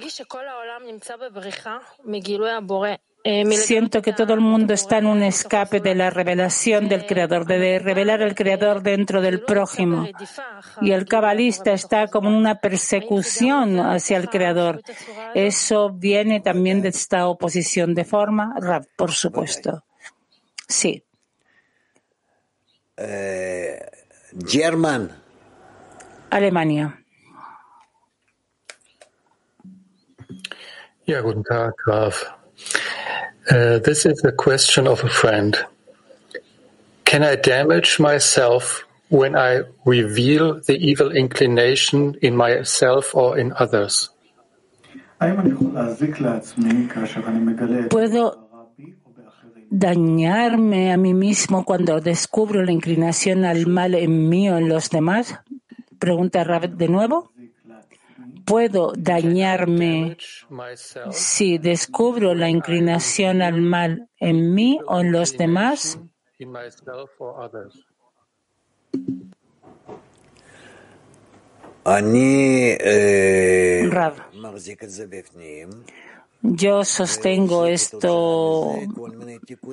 Siento 3.51 4.01
que 4.01 4.13
todo 4.13 4.33
el 4.33 4.39
mundo 4.41 4.73
está 4.73 4.97
en 4.97 5.05
un 5.05 5.21
escape 5.21 5.79
de 5.79 5.93
la 5.93 6.09
revelación 6.09 6.89
del 6.89 7.05
Creador, 7.05 7.45
de 7.45 7.77
revelar 7.77 8.23
el 8.23 8.33
Creador 8.33 8.81
dentro 8.81 9.21
del 9.21 9.41
prójimo. 9.41 10.07
Y 10.81 10.91
el 10.91 11.05
cabalista 11.05 11.71
está 11.71 12.07
como 12.07 12.29
en 12.29 12.35
una 12.35 12.55
persecución 12.55 13.79
hacia 13.79 14.17
el 14.17 14.29
Creador. 14.29 14.81
Eso 15.35 15.91
viene 15.91 16.41
también 16.41 16.81
de 16.81 16.89
esta 16.89 17.27
oposición 17.27 17.93
de 17.93 18.05
forma, 18.05 18.55
por 18.97 19.11
supuesto. 19.11 19.83
Sí. 20.67 21.03
Eh, 22.97 23.79
German. 24.45 25.09
Alemania. 26.29 26.97
Ja, 31.03 31.21
guten 31.21 31.43
Tag, 31.43 31.75
Graf. 31.77 32.25
Uh, 33.49 33.79
this 33.79 34.05
is 34.05 34.23
a 34.23 34.31
question 34.31 34.87
of 34.87 35.03
a 35.03 35.09
friend. 35.09 35.57
Can 37.05 37.23
I 37.23 37.35
damage 37.35 37.99
myself 37.99 38.85
when 39.09 39.35
I 39.35 39.63
reveal 39.85 40.61
the 40.61 40.77
evil 40.77 41.11
inclination 41.11 42.15
in 42.21 42.35
myself 42.35 43.13
or 43.15 43.37
in 43.37 43.51
others? 43.59 44.09
¿Puedo 47.89 48.40
dañarme 49.71 50.91
a 50.91 50.97
mí 50.97 51.13
mismo 51.13 51.63
cuando 51.63 52.01
descubro 52.01 52.61
la 52.63 52.73
inclinación 52.73 53.45
al 53.45 53.67
mal 53.67 53.95
en 53.95 54.27
mí 54.29 54.49
o 54.49 54.57
en 54.57 54.67
los 54.67 54.89
demás? 54.89 55.39
Pregunta 55.97 56.43
Rabbit 56.43 56.73
de 56.73 56.89
nuevo. 56.89 57.31
¿Puedo 58.45 58.91
dañarme 58.97 60.17
si 61.11 61.57
descubro 61.57 62.35
la 62.35 62.49
inclinación 62.49 63.41
al 63.41 63.61
mal 63.61 64.09
en 64.19 64.53
mí 64.53 64.79
o 64.87 64.99
en 64.99 65.11
los 65.13 65.37
demás? 65.37 65.99
Rav. 73.89 74.15
Yo 76.43 76.83
sostengo 76.83 77.67
esto 77.67 78.73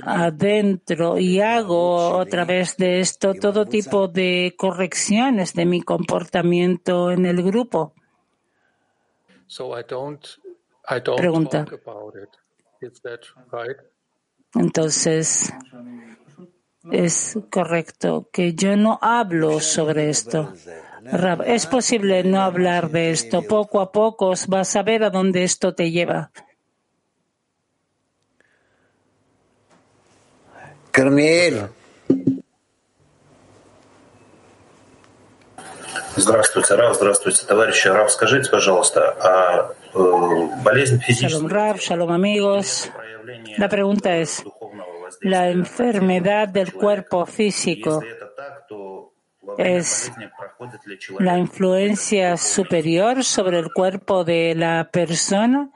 adentro 0.03 1.19
y 1.19 1.41
hago 1.41 2.21
a 2.21 2.27
través 2.27 2.77
de 2.77 3.01
esto 3.01 3.33
todo 3.35 3.67
tipo 3.67 4.07
de 4.07 4.55
correcciones 4.57 5.55
de 5.55 5.65
mi 5.65 5.81
comportamiento 5.81 7.11
en 7.11 7.25
el 7.25 7.43
grupo. 7.43 7.95
Pregunta. 11.17 11.67
Entonces, 14.55 15.53
es 16.91 17.39
correcto 17.51 18.29
que 18.31 18.55
yo 18.55 18.77
no 18.77 18.99
hablo 19.01 19.61
sobre 19.61 20.11
esto. 20.11 20.53
Es 21.47 21.67
posible 21.67 22.25
no 22.25 22.43
hablar 22.43 22.91
de 22.91 23.11
esto. 23.11 23.43
Poco 23.43 23.81
a 23.81 23.91
poco 23.91 24.35
vas 24.49 24.77
a 24.77 24.83
ver 24.83 25.03
a 25.03 25.11
dónde 25.11 25.45
esto 25.45 25.75
te 25.75 25.91
lleva. 25.91 26.31
Здравствуйте, 36.17 36.75
Рав, 36.75 36.97
здравствуйте, 36.97 37.47
товарищи. 37.47 37.87
Рав, 37.87 38.11
скажите, 38.11 38.51
пожалуйста, 38.51 39.15
а 39.21 39.71
э, 39.95 40.63
болезнь 40.65 40.99
физическая... 41.01 41.75
Shalom, 41.75 42.11
amigos. 42.11 42.91
La 43.59 43.69
pregunta 43.69 44.17
es, 44.17 44.43
la 45.21 45.51
enfermedad 45.51 46.49
del 46.49 46.73
cuerpo 46.73 47.27
físico 47.27 48.03
es 49.57 50.13
la 51.19 51.39
influencia 51.39 52.37
superior 52.37 53.25
sobre 53.25 53.59
el 53.59 53.73
cuerpo 53.73 54.25
de 54.25 54.55
la 54.55 54.91
persona. 54.91 55.71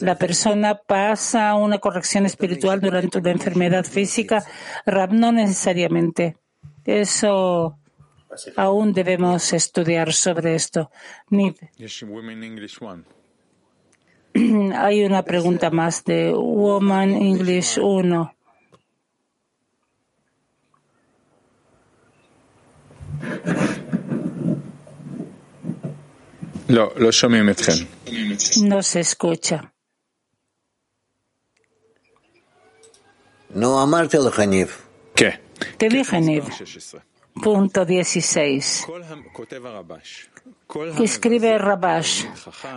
La 0.00 0.16
persona 0.16 0.76
pasa 0.76 1.54
una 1.54 1.78
corrección 1.78 2.26
espiritual 2.26 2.80
durante 2.80 3.18
una 3.18 3.32
enfermedad 3.32 3.84
física. 3.84 4.44
Rab, 4.84 5.12
no 5.12 5.32
necesariamente. 5.32 6.36
Eso 6.84 7.78
aún 8.56 8.92
debemos 8.92 9.52
estudiar 9.52 10.12
sobre 10.12 10.54
esto. 10.54 10.90
Hay 14.74 15.04
una 15.04 15.22
pregunta 15.22 15.70
más 15.70 16.04
de 16.04 16.32
Woman 16.32 17.10
English 17.10 17.78
1. 17.78 18.35
No 28.62 28.82
se 28.82 29.00
escucha. 29.00 29.72
No, 33.50 33.80
amarte 33.80 34.18
¿Qué? 35.14 35.40
Te 35.78 35.88
dije, 35.88 36.20
Niv. 36.20 36.44
Punto 37.42 37.84
16. 37.84 38.86
Escribe 41.00 41.58
Rabash, 41.58 42.24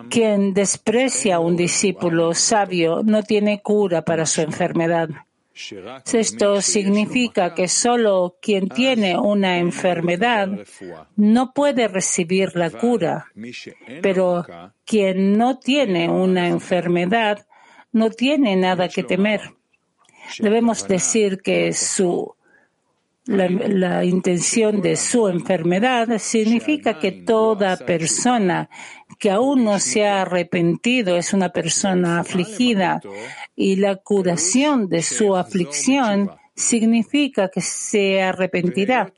quien 0.09 0.53
desprecia 0.53 1.35
a 1.35 1.39
un 1.39 1.55
discípulo 1.55 2.33
sabio 2.33 3.01
no 3.03 3.23
tiene 3.23 3.61
cura 3.61 4.03
para 4.03 4.25
su 4.25 4.41
enfermedad. 4.41 5.09
Esto 6.13 6.61
significa 6.61 7.53
que 7.53 7.67
solo 7.67 8.37
quien 8.41 8.69
tiene 8.69 9.17
una 9.17 9.57
enfermedad 9.57 10.47
no 11.15 11.53
puede 11.53 11.87
recibir 11.87 12.55
la 12.55 12.69
cura, 12.69 13.27
pero 14.01 14.45
quien 14.85 15.37
no 15.37 15.59
tiene 15.59 16.09
una 16.09 16.47
enfermedad 16.47 17.45
no 17.91 18.09
tiene 18.09 18.55
nada 18.55 18.87
que 18.87 19.03
temer. 19.03 19.41
Debemos 20.39 20.87
decir 20.87 21.41
que 21.41 21.73
su 21.73 22.35
la, 23.25 24.03
intención 24.03 24.81
de 24.81 24.95
su 24.95 25.27
enfermedad 25.27 26.17
significa 26.17 26.99
que 26.99 27.11
toda 27.11 27.77
persona 27.77 28.69
que 29.19 29.29
aún 29.29 29.65
no 29.65 29.79
se 29.79 30.07
ha 30.07 30.21
arrepentido 30.21 31.17
es 31.17 31.33
una 31.33 31.49
persona 31.49 32.19
afligida 32.19 33.01
y 33.55 33.75
la 33.75 33.97
curación 33.97 34.87
de 34.87 35.01
su 35.03 35.35
aflicción 35.35 36.31
significa 36.55 37.49
que 37.49 37.61
se 37.61 38.21
arrepentirá, 38.21 39.11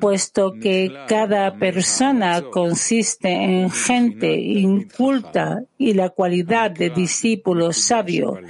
puesto 0.00 0.54
que 0.54 0.90
cada 1.06 1.58
persona 1.58 2.42
consiste 2.42 3.30
en 3.30 3.70
gente 3.70 4.32
inculta 4.34 5.62
y 5.76 5.92
la 5.92 6.08
cualidad 6.10 6.70
de 6.70 6.90
discípulo 6.90 7.72
sabio 7.72 8.40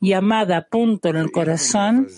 llamada 0.00 0.66
punto 0.68 1.08
en 1.08 1.16
el 1.16 1.30
corazón 1.30 2.08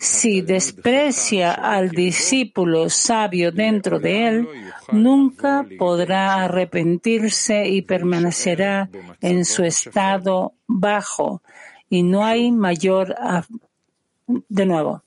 Si 0.00 0.40
desprecia 0.42 1.52
al 1.52 1.90
discípulo 1.90 2.88
sabio 2.90 3.52
dentro 3.52 3.98
de 3.98 4.26
él, 4.28 4.48
nunca 4.92 5.66
podrá 5.78 6.44
arrepentirse 6.44 7.66
y 7.68 7.82
permanecerá 7.82 8.88
en 9.20 9.44
su 9.44 9.64
estado 9.64 10.54
bajo. 10.66 11.42
Y 11.88 12.02
no 12.02 12.24
hay 12.24 12.50
mayor. 12.50 13.14
De 14.26 14.66
nuevo. 14.66 15.02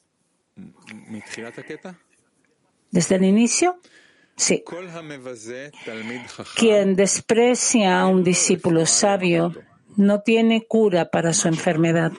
¿Desde 2.91 3.15
el 3.15 3.23
inicio? 3.23 3.79
Sí. 4.35 4.63
Quien 6.55 6.95
desprecia 6.95 7.99
a 7.99 8.07
un 8.07 8.23
discípulo 8.23 8.85
sabio 8.85 9.53
no 9.95 10.21
tiene 10.21 10.65
cura 10.67 11.09
para 11.09 11.33
su 11.33 11.47
enfermedad. 11.47 12.11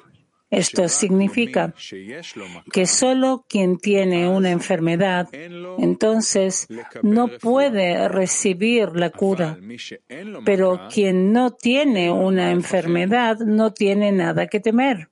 Esto 0.50 0.88
significa 0.88 1.74
que 2.72 2.86
solo 2.86 3.44
quien 3.46 3.76
tiene 3.78 4.28
una 4.28 4.50
enfermedad, 4.50 5.28
entonces 5.78 6.66
no 7.02 7.28
puede 7.28 8.08
recibir 8.08 8.88
la 8.94 9.10
cura. 9.10 9.58
Pero 10.44 10.88
quien 10.92 11.32
no 11.32 11.50
tiene 11.50 12.10
una 12.10 12.50
enfermedad 12.50 13.38
no 13.40 13.72
tiene 13.74 14.10
nada 14.10 14.46
que 14.46 14.60
temer. 14.60 15.10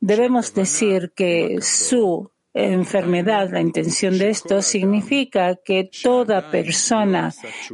Debemos 0.00 0.54
decir 0.54 1.12
que 1.14 1.58
su 1.60 2.30
enfermedad, 2.54 3.50
la 3.50 3.60
intención 3.60 4.18
de 4.18 4.30
esto 4.30 4.62
significa 4.62 5.56
que 5.56 5.90
toda 6.02 6.50
persona 6.50 7.32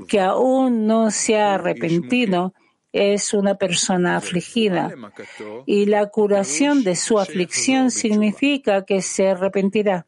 que 0.09 0.21
aún 0.21 0.87
no 0.87 1.11
se 1.11 1.39
ha 1.39 1.55
arrepentido 1.55 2.55
es 2.99 3.33
una 3.33 3.55
persona 3.57 4.17
afligida. 4.17 4.93
Y 5.67 5.87
la 5.87 6.07
curación 6.07 6.83
de 6.83 6.97
su 6.97 7.19
aflicción 7.19 7.91
significa 7.91 8.85
que 8.85 9.03
se 9.03 9.29
arrepentirá, 9.29 10.07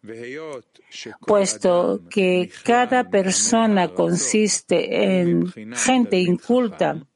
puesto 1.27 2.03
que 2.11 2.51
cada 2.65 3.11
persona 3.11 3.89
consiste 3.89 5.21
en 5.21 5.53
gente 5.75 6.19
inculta 6.19 7.07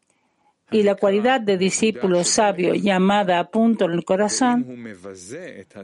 y 0.74 0.82
la 0.82 0.96
cualidad 0.96 1.40
de 1.40 1.56
discípulo 1.56 2.24
sabio 2.24 2.74
llamada 2.74 3.38
a 3.38 3.48
punto 3.48 3.84
en 3.84 3.92
el 3.92 4.04
corazón, 4.04 4.66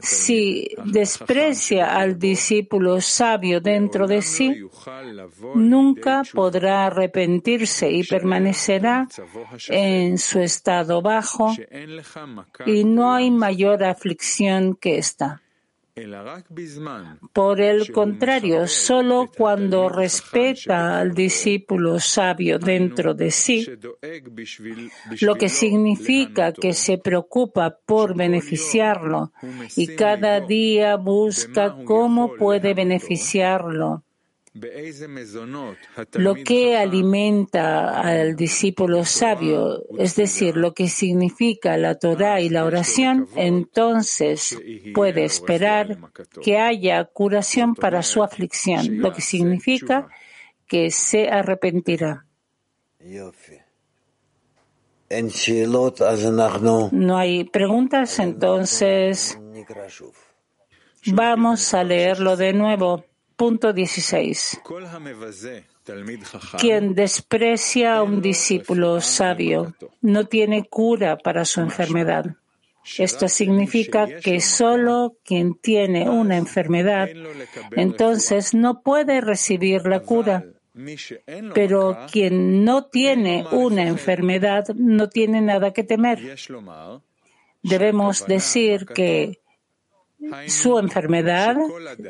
si 0.01 0.67
desprecia 0.83 1.95
al 1.95 2.19
discípulo 2.19 2.99
sabio 2.99 3.61
dentro 3.61 4.05
de 4.05 4.21
sí, 4.21 4.65
nunca 5.55 6.23
podrá 6.33 6.87
arrepentirse 6.87 7.89
y 7.89 8.03
permanecerá 8.03 9.07
en 9.69 10.17
su 10.17 10.39
estado 10.41 11.01
bajo 11.01 11.55
y 12.65 12.83
no 12.83 13.13
hay 13.13 13.31
mayor 13.31 13.85
aflicción 13.85 14.75
que 14.75 14.97
esta. 14.97 15.41
Por 17.33 17.61
el 17.61 17.91
contrario, 17.91 18.67
solo 18.67 19.29
cuando 19.35 19.89
respeta 19.89 20.99
al 20.99 21.13
discípulo 21.13 21.99
sabio 21.99 22.59
dentro 22.59 23.13
de 23.13 23.29
sí, 23.31 23.67
lo 25.21 25.35
que 25.35 25.49
significa 25.49 26.53
que 26.53 26.73
se 26.73 26.97
preocupa 26.97 27.77
por 27.85 28.15
beneficiarlo 28.15 29.33
y 29.75 29.87
cada 29.95 30.39
día 30.39 30.95
busca 30.95 31.75
cómo 31.83 32.35
puede 32.35 32.73
beneficiarlo 32.73 34.03
lo 36.13 36.35
que 36.35 36.75
alimenta 36.75 38.01
al 38.01 38.35
discípulo 38.35 39.05
sabio, 39.05 39.83
es 39.97 40.17
decir, 40.17 40.57
lo 40.57 40.73
que 40.73 40.89
significa 40.89 41.77
la 41.77 41.95
Torah 41.95 42.41
y 42.41 42.49
la 42.49 42.65
oración, 42.65 43.29
entonces 43.35 44.59
puede 44.93 45.23
esperar 45.23 45.97
que 46.43 46.57
haya 46.57 47.05
curación 47.05 47.75
para 47.75 48.03
su 48.03 48.23
aflicción, 48.23 48.99
lo 48.99 49.13
que 49.13 49.21
significa 49.21 50.09
que 50.67 50.91
se 50.91 51.29
arrepentirá. 51.29 52.25
No 56.91 57.17
hay 57.17 57.45
preguntas, 57.45 58.19
entonces 58.19 59.39
vamos 61.05 61.73
a 61.73 61.83
leerlo 61.83 62.35
de 62.35 62.53
nuevo. 62.53 63.05
Punto 63.41 63.73
16. 63.73 64.61
Quien 66.59 66.93
desprecia 66.93 67.95
a 67.95 68.03
un 68.03 68.21
discípulo 68.21 69.01
sabio 69.01 69.73
no 69.99 70.27
tiene 70.27 70.65
cura 70.65 71.17
para 71.17 71.43
su 71.43 71.59
enfermedad. 71.59 72.35
Esto 72.99 73.27
significa 73.27 74.05
que 74.19 74.41
solo 74.41 75.17
quien 75.25 75.55
tiene 75.55 76.07
una 76.07 76.37
enfermedad 76.37 77.09
entonces 77.71 78.53
no 78.53 78.83
puede 78.83 79.21
recibir 79.21 79.87
la 79.87 80.01
cura. 80.01 80.45
Pero 81.55 81.97
quien 82.11 82.63
no 82.63 82.85
tiene 82.85 83.43
una 83.51 83.87
enfermedad 83.87 84.67
no 84.75 85.09
tiene 85.09 85.41
nada 85.41 85.73
que 85.73 85.83
temer. 85.83 86.37
Debemos 87.63 88.27
decir 88.27 88.85
que 88.85 89.40
su 90.47 90.77
enfermedad, 90.79 91.55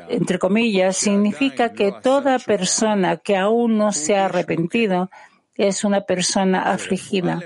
entre 0.08 0.38
comillas, 0.38 0.96
significa 0.96 1.72
que 1.72 1.92
toda 2.02 2.38
persona 2.38 3.16
que 3.16 3.36
aún 3.36 3.78
no 3.78 3.92
se 3.92 4.16
ha 4.16 4.26
arrepentido 4.26 5.10
es 5.54 5.84
una 5.84 6.02
persona 6.02 6.62
afligida. 6.62 7.40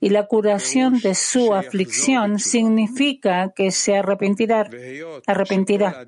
Y 0.00 0.10
la 0.10 0.26
curación 0.26 0.98
de 1.00 1.14
su 1.14 1.54
aflicción 1.54 2.38
significa 2.38 3.52
que 3.54 3.70
se 3.70 3.96
arrepentirá, 3.96 4.70
arrepentirá, 5.26 6.06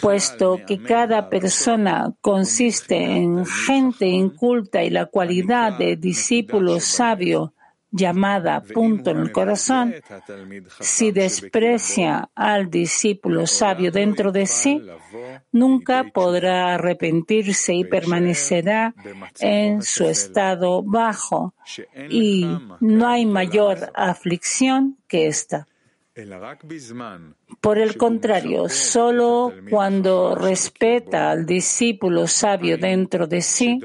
puesto 0.00 0.60
que 0.66 0.82
cada 0.82 1.28
persona 1.28 2.12
consiste 2.20 2.96
en 2.96 3.44
gente 3.44 4.06
inculta 4.06 4.82
y 4.84 4.90
la 4.90 5.06
cualidad 5.06 5.78
de 5.78 5.96
discípulo 5.96 6.80
sabio 6.80 7.53
llamada 7.96 8.60
punto 8.60 9.10
en 9.10 9.18
el 9.20 9.30
corazón, 9.30 9.94
si 10.80 11.12
desprecia 11.12 12.28
al 12.34 12.68
discípulo 12.68 13.46
sabio 13.46 13.92
dentro 13.92 14.32
de 14.32 14.46
sí, 14.46 14.82
nunca 15.52 16.02
podrá 16.12 16.74
arrepentirse 16.74 17.72
y 17.72 17.84
permanecerá 17.84 18.94
en 19.38 19.80
su 19.82 20.06
estado 20.06 20.82
bajo, 20.82 21.54
y 22.10 22.44
no 22.80 23.06
hay 23.06 23.26
mayor 23.26 23.92
aflicción 23.94 24.98
que 25.06 25.28
esta. 25.28 25.68
Por 27.60 27.78
el 27.78 27.96
contrario, 27.96 28.68
solo 28.68 29.52
cuando 29.68 30.36
respeta 30.36 31.32
al 31.32 31.44
discípulo 31.44 32.28
sabio 32.28 32.78
dentro 32.78 33.26
de 33.26 33.40
sí, 33.40 33.80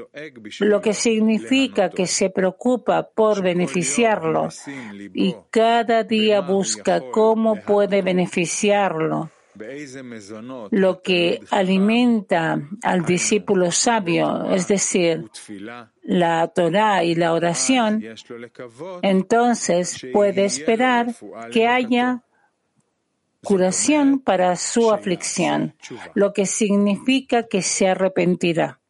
lo 0.60 0.80
que 0.80 0.94
significa 0.94 1.90
que 1.90 2.06
se 2.06 2.30
preocupa 2.30 3.08
por 3.08 3.42
beneficiarlo 3.42 4.48
y 5.12 5.34
cada 5.50 6.04
día 6.04 6.40
busca 6.40 7.00
cómo 7.10 7.56
puede 7.56 8.00
beneficiarlo, 8.00 9.30
lo 10.70 11.02
que 11.02 11.40
alimenta 11.50 12.60
al 12.82 13.04
discípulo 13.04 13.70
sabio, 13.70 14.50
es 14.50 14.68
decir, 14.68 15.30
la 16.02 16.48
Torah 16.48 17.04
y 17.04 17.14
la 17.14 17.32
oración, 17.32 18.02
entonces 19.02 20.06
puede 20.12 20.44
esperar 20.44 21.14
que 21.52 21.66
haya 21.66 22.22
curación 23.42 24.20
para 24.20 24.56
su 24.56 24.92
aflicción, 24.92 25.74
lo 26.14 26.32
que 26.32 26.46
significa 26.46 27.44
que 27.44 27.62
se 27.62 27.88
arrepentirá. 27.88 28.80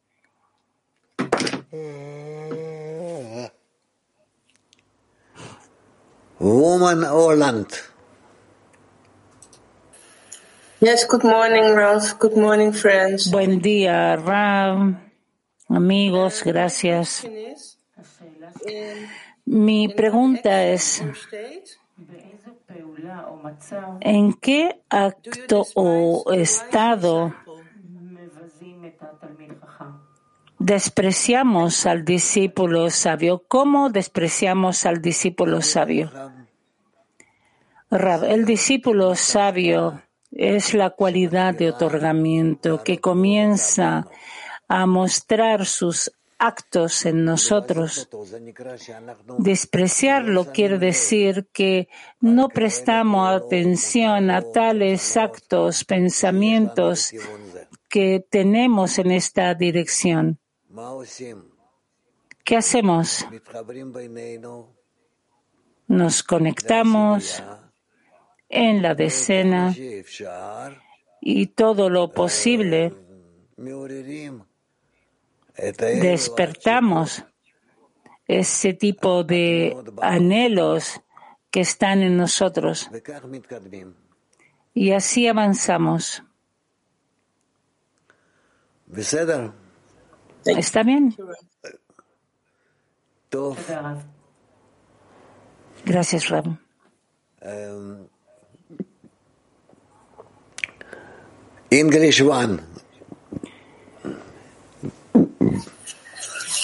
Woman 6.39 7.03
Orland. 7.03 7.90
Yes, 10.81 11.05
good 11.05 11.23
morning, 11.23 11.75
Ralph. 11.75 12.17
Good 12.17 12.35
morning, 12.35 12.73
friends. 12.73 13.29
Buen 13.29 13.61
día, 13.61 14.15
Rav. 14.15 14.97
Amigos, 15.69 16.41
gracias. 16.43 17.23
Mi 19.45 19.89
pregunta 19.89 20.63
es, 20.63 21.03
¿en 23.99 24.33
qué 24.33 24.81
acto 24.89 25.67
o 25.75 26.33
estado 26.33 27.35
despreciamos 30.57 31.85
al 31.85 32.03
discípulo 32.03 32.89
sabio? 32.89 33.43
¿Cómo 33.47 33.91
despreciamos 33.91 34.87
al 34.87 34.99
discípulo 34.99 35.61
sabio? 35.61 36.09
el 37.91 38.45
discípulo 38.45 39.13
sabio 39.15 40.01
es 40.31 40.73
la 40.73 40.91
cualidad 40.91 41.53
de 41.53 41.69
otorgamiento 41.69 42.83
que 42.83 42.99
comienza 42.99 44.07
a 44.67 44.85
mostrar 44.85 45.65
sus 45.65 46.11
actos 46.41 47.05
en 47.05 47.23
nosotros. 47.23 48.09
Despreciarlo 49.37 50.51
quiere 50.51 50.79
decir 50.79 51.47
que 51.53 51.87
no 52.19 52.49
prestamos 52.49 53.29
atención 53.29 54.31
a 54.31 54.41
tales 54.41 55.17
actos, 55.17 55.83
pensamientos 55.83 57.13
que 57.89 58.25
tenemos 58.27 58.97
en 58.97 59.11
esta 59.11 59.53
dirección. 59.53 60.39
¿Qué 62.43 62.57
hacemos? 62.57 63.27
Nos 65.87 66.23
conectamos 66.23 67.43
en 68.51 68.81
la 68.81 68.93
decena 68.93 69.73
y 71.21 71.47
todo 71.47 71.89
lo 71.89 72.11
posible. 72.11 72.93
Despertamos 76.01 77.23
ese 78.27 78.73
tipo 78.73 79.23
de 79.23 79.75
anhelos 80.01 81.01
que 81.49 81.61
están 81.61 82.01
en 82.01 82.17
nosotros. 82.17 82.89
Y 84.73 84.91
así 84.91 85.27
avanzamos. 85.27 86.23
¿Está 90.45 90.83
bien? 90.83 91.15
Gracias, 95.85 96.29
Ram. 96.29 96.59
English 101.71 102.19
one. 102.19 102.59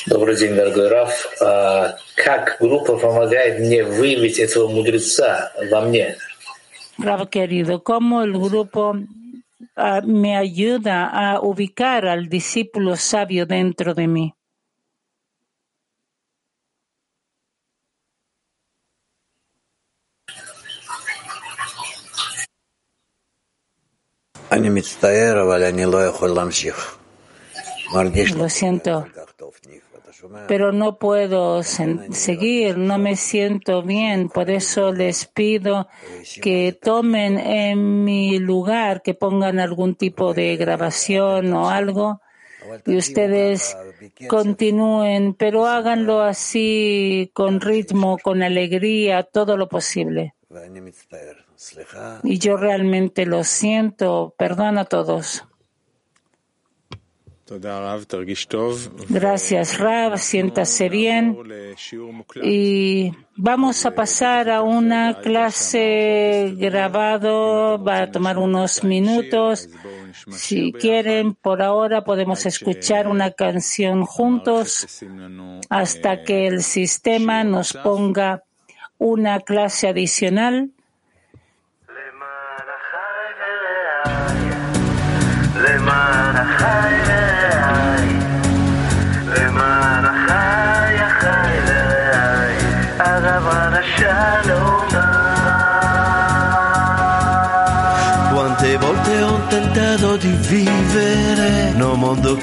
Добрый 0.06 0.36
день, 0.36 0.54
дорогой 0.54 0.90
Раф. 0.90 1.28
Как 2.16 2.58
группа 2.60 2.98
помогает 2.98 3.60
мне 3.60 3.86
выявить 3.86 4.38
этого 4.38 4.68
мудреца 4.68 5.54
во 5.72 5.80
мне? 5.82 6.18
Rav 7.00 7.30
querido, 7.30 7.84
¿cómo 7.84 8.24
el 8.24 8.34
grupo 8.34 8.98
uh, 9.78 10.02
me 10.04 10.36
ayuda 10.36 11.06
a 11.06 11.40
ubicar 11.42 12.06
al 12.08 12.28
discípulo 12.28 12.98
sabio 12.98 13.46
dentro 13.46 13.94
de 13.94 14.08
mí? 14.08 14.34
Lo 28.36 28.50
siento, 28.50 29.06
pero 30.48 30.72
no 30.72 30.98
puedo 30.98 31.64
seguir, 31.64 32.78
no 32.78 32.98
me 32.98 33.16
siento 33.16 33.84
bien, 33.84 34.30
por 34.30 34.50
eso 34.50 34.92
les 34.92 35.26
pido 35.26 35.88
que 36.42 36.78
tomen 36.80 37.38
en 37.38 38.04
mi 38.04 38.40
lugar, 38.40 39.02
que 39.02 39.14
pongan 39.14 39.60
algún 39.60 39.96
tipo 39.96 40.34
de 40.34 40.58
grabación 40.58 41.54
o 41.54 41.70
algo 41.70 42.22
y 42.86 42.98
ustedes 42.98 43.78
continúen, 44.28 45.34
pero 45.34 45.66
háganlo 45.66 46.22
así, 46.22 47.32
con 47.34 47.62
ritmo, 47.62 48.18
con 48.18 48.44
alegría, 48.44 49.24
todo 49.24 49.58
lo 49.58 49.70
posible. 49.70 50.34
Y 52.24 52.40
yo 52.40 52.58
realmente 52.58 53.26
lo 53.26 53.44
siento. 53.44 54.34
Perdón 54.38 54.78
a 54.78 54.86
todos. 54.86 55.44
Gracias, 59.10 59.78
Rav. 59.78 60.18
Siéntase 60.18 60.90
bien. 60.90 61.38
Y 62.44 63.14
vamos 63.38 63.86
a 63.86 63.96
pasar 63.96 64.50
a 64.50 64.62
una 64.62 65.22
clase 65.22 66.54
grabado. 66.58 67.82
Va 67.82 68.02
a 68.02 68.12
tomar 68.12 68.38
unos 68.38 68.84
minutos. 68.84 69.70
Si 70.30 70.74
quieren, 70.74 71.36
por 71.36 71.62
ahora 71.62 72.04
podemos 72.04 72.46
escuchar 72.46 73.08
una 73.08 73.32
canción 73.32 74.06
juntos 74.06 75.02
hasta 75.70 76.24
que 76.24 76.48
el 76.48 76.64
sistema 76.64 77.46
nos 77.46 77.72
ponga 77.74 78.44
una 78.98 79.40
clase 79.42 79.88
adicional. 79.88 80.72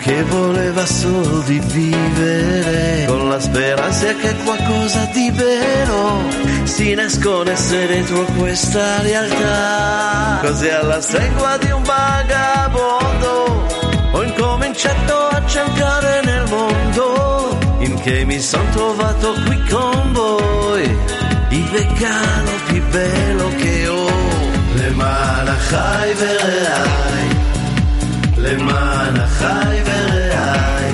che 0.04 0.22
voleva 0.24 0.84
solo 0.84 1.38
di 1.46 1.58
vivere 1.60 3.06
con 3.06 3.26
la 3.30 3.40
speranza 3.40 4.14
che 4.14 4.34
qualcosa 4.44 5.08
di 5.14 5.30
vero 5.30 6.20
si 6.64 6.92
nascondesse 6.92 7.86
dentro 7.86 8.24
questa 8.36 9.00
realtà. 9.00 10.40
Così 10.42 10.68
alla 10.68 11.00
stregua 11.00 11.56
di 11.56 11.70
un 11.70 11.82
vagabondo 11.82 13.66
ho 14.12 14.22
incominciato 14.22 15.16
a 15.28 15.42
cercare 15.46 16.20
nel 16.22 16.44
mondo 16.50 17.58
in 17.78 17.98
che 18.02 18.26
mi 18.26 18.38
sono 18.40 18.68
trovato 18.72 19.32
qui 19.46 19.64
con 19.70 20.12
voi 20.12 20.82
il 21.48 21.64
veggano 21.70 22.50
più 22.66 22.82
bello 22.88 23.48
che 23.56 23.88
ho. 23.88 24.08
Le 24.74 24.90
malachai 24.90 26.12
vereai 26.12 27.33
למען 28.43 29.15
החי 29.15 29.81
ורעי, 29.85 30.93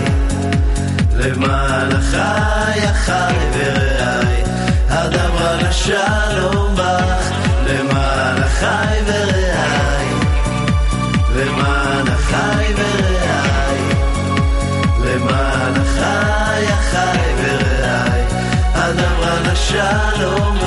למען 1.15 1.91
החי 1.91 2.79
החי 2.85 3.35
ורעי, 3.53 4.43
הדברה 4.89 5.55
לשלום 5.55 6.75
בך, 6.75 7.31
למען 7.67 8.43
החי 8.43 8.97
ורעי, 9.05 10.07
למען 11.35 12.07
החי 12.07 12.73
ורעי, 12.77 13.81
למען 15.05 15.73
החי 15.81 16.65
החי 16.71 17.33
ורעי, 17.43 18.21
הדברה 18.73 19.39
לשלום 19.51 20.57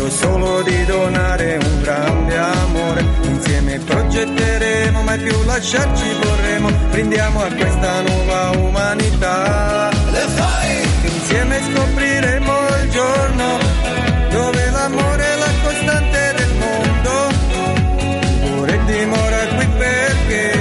grado 0.00 0.10
solo 0.10 0.62
di 0.62 0.84
donare 0.86 1.58
un 1.60 1.82
grande 1.82 2.36
amore. 2.36 3.04
Insieme 3.22 3.78
progetteremo, 3.78 5.02
mai 5.02 5.18
più 5.18 5.44
lasciarci 5.44 6.04
vorremmo. 6.22 6.70
Brindiamo 6.90 7.42
a 7.42 7.48
questa 7.52 8.00
nuova 8.00 8.50
umanità. 8.56 9.90
Le 10.10 10.26
fai! 10.34 10.88
Insieme 11.02 11.60
scopriremo 11.60 12.52
il 12.82 12.90
giorno 12.90 13.58
dove 14.30 14.70
l'amore 14.70 15.24
è 15.24 15.36
la 15.36 15.52
costante 15.62 16.34
del 16.36 16.54
mondo. 16.54 17.10
Pure 18.40 18.84
dimora 18.86 19.46
qui 19.56 19.66
perché 19.78 20.52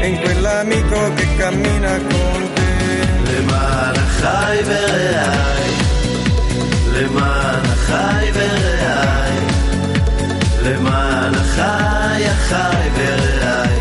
è 0.00 0.04
in 0.06 0.20
quell'amico 0.20 1.14
che 1.14 1.36
cammina 1.36 1.96
con 2.08 2.52
te. 2.54 2.70
למען 3.30 3.94
החי 3.96 4.58
ורעי, 4.66 5.70
למען 6.92 7.64
החי 7.64 8.23
ורעי, 8.34 9.38
למען 10.62 11.34
החי 11.34 12.24
החי 12.26 12.88
ורעי, 12.94 13.78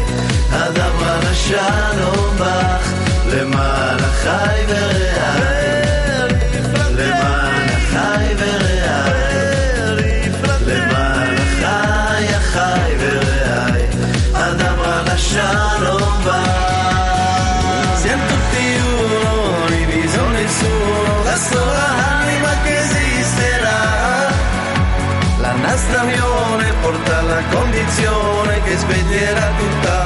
הדבר 0.52 1.20
לשלום 1.32 2.38
בך, 2.38 2.94
למען 3.34 4.00
החי 4.00 4.64
ורעי, 4.68 5.13
Unione 25.93 26.73
porta 26.81 27.19
alla 27.19 27.43
condizione 27.51 28.63
che 28.63 28.77
sveglierà 28.77 29.51
tutta 29.57 30.04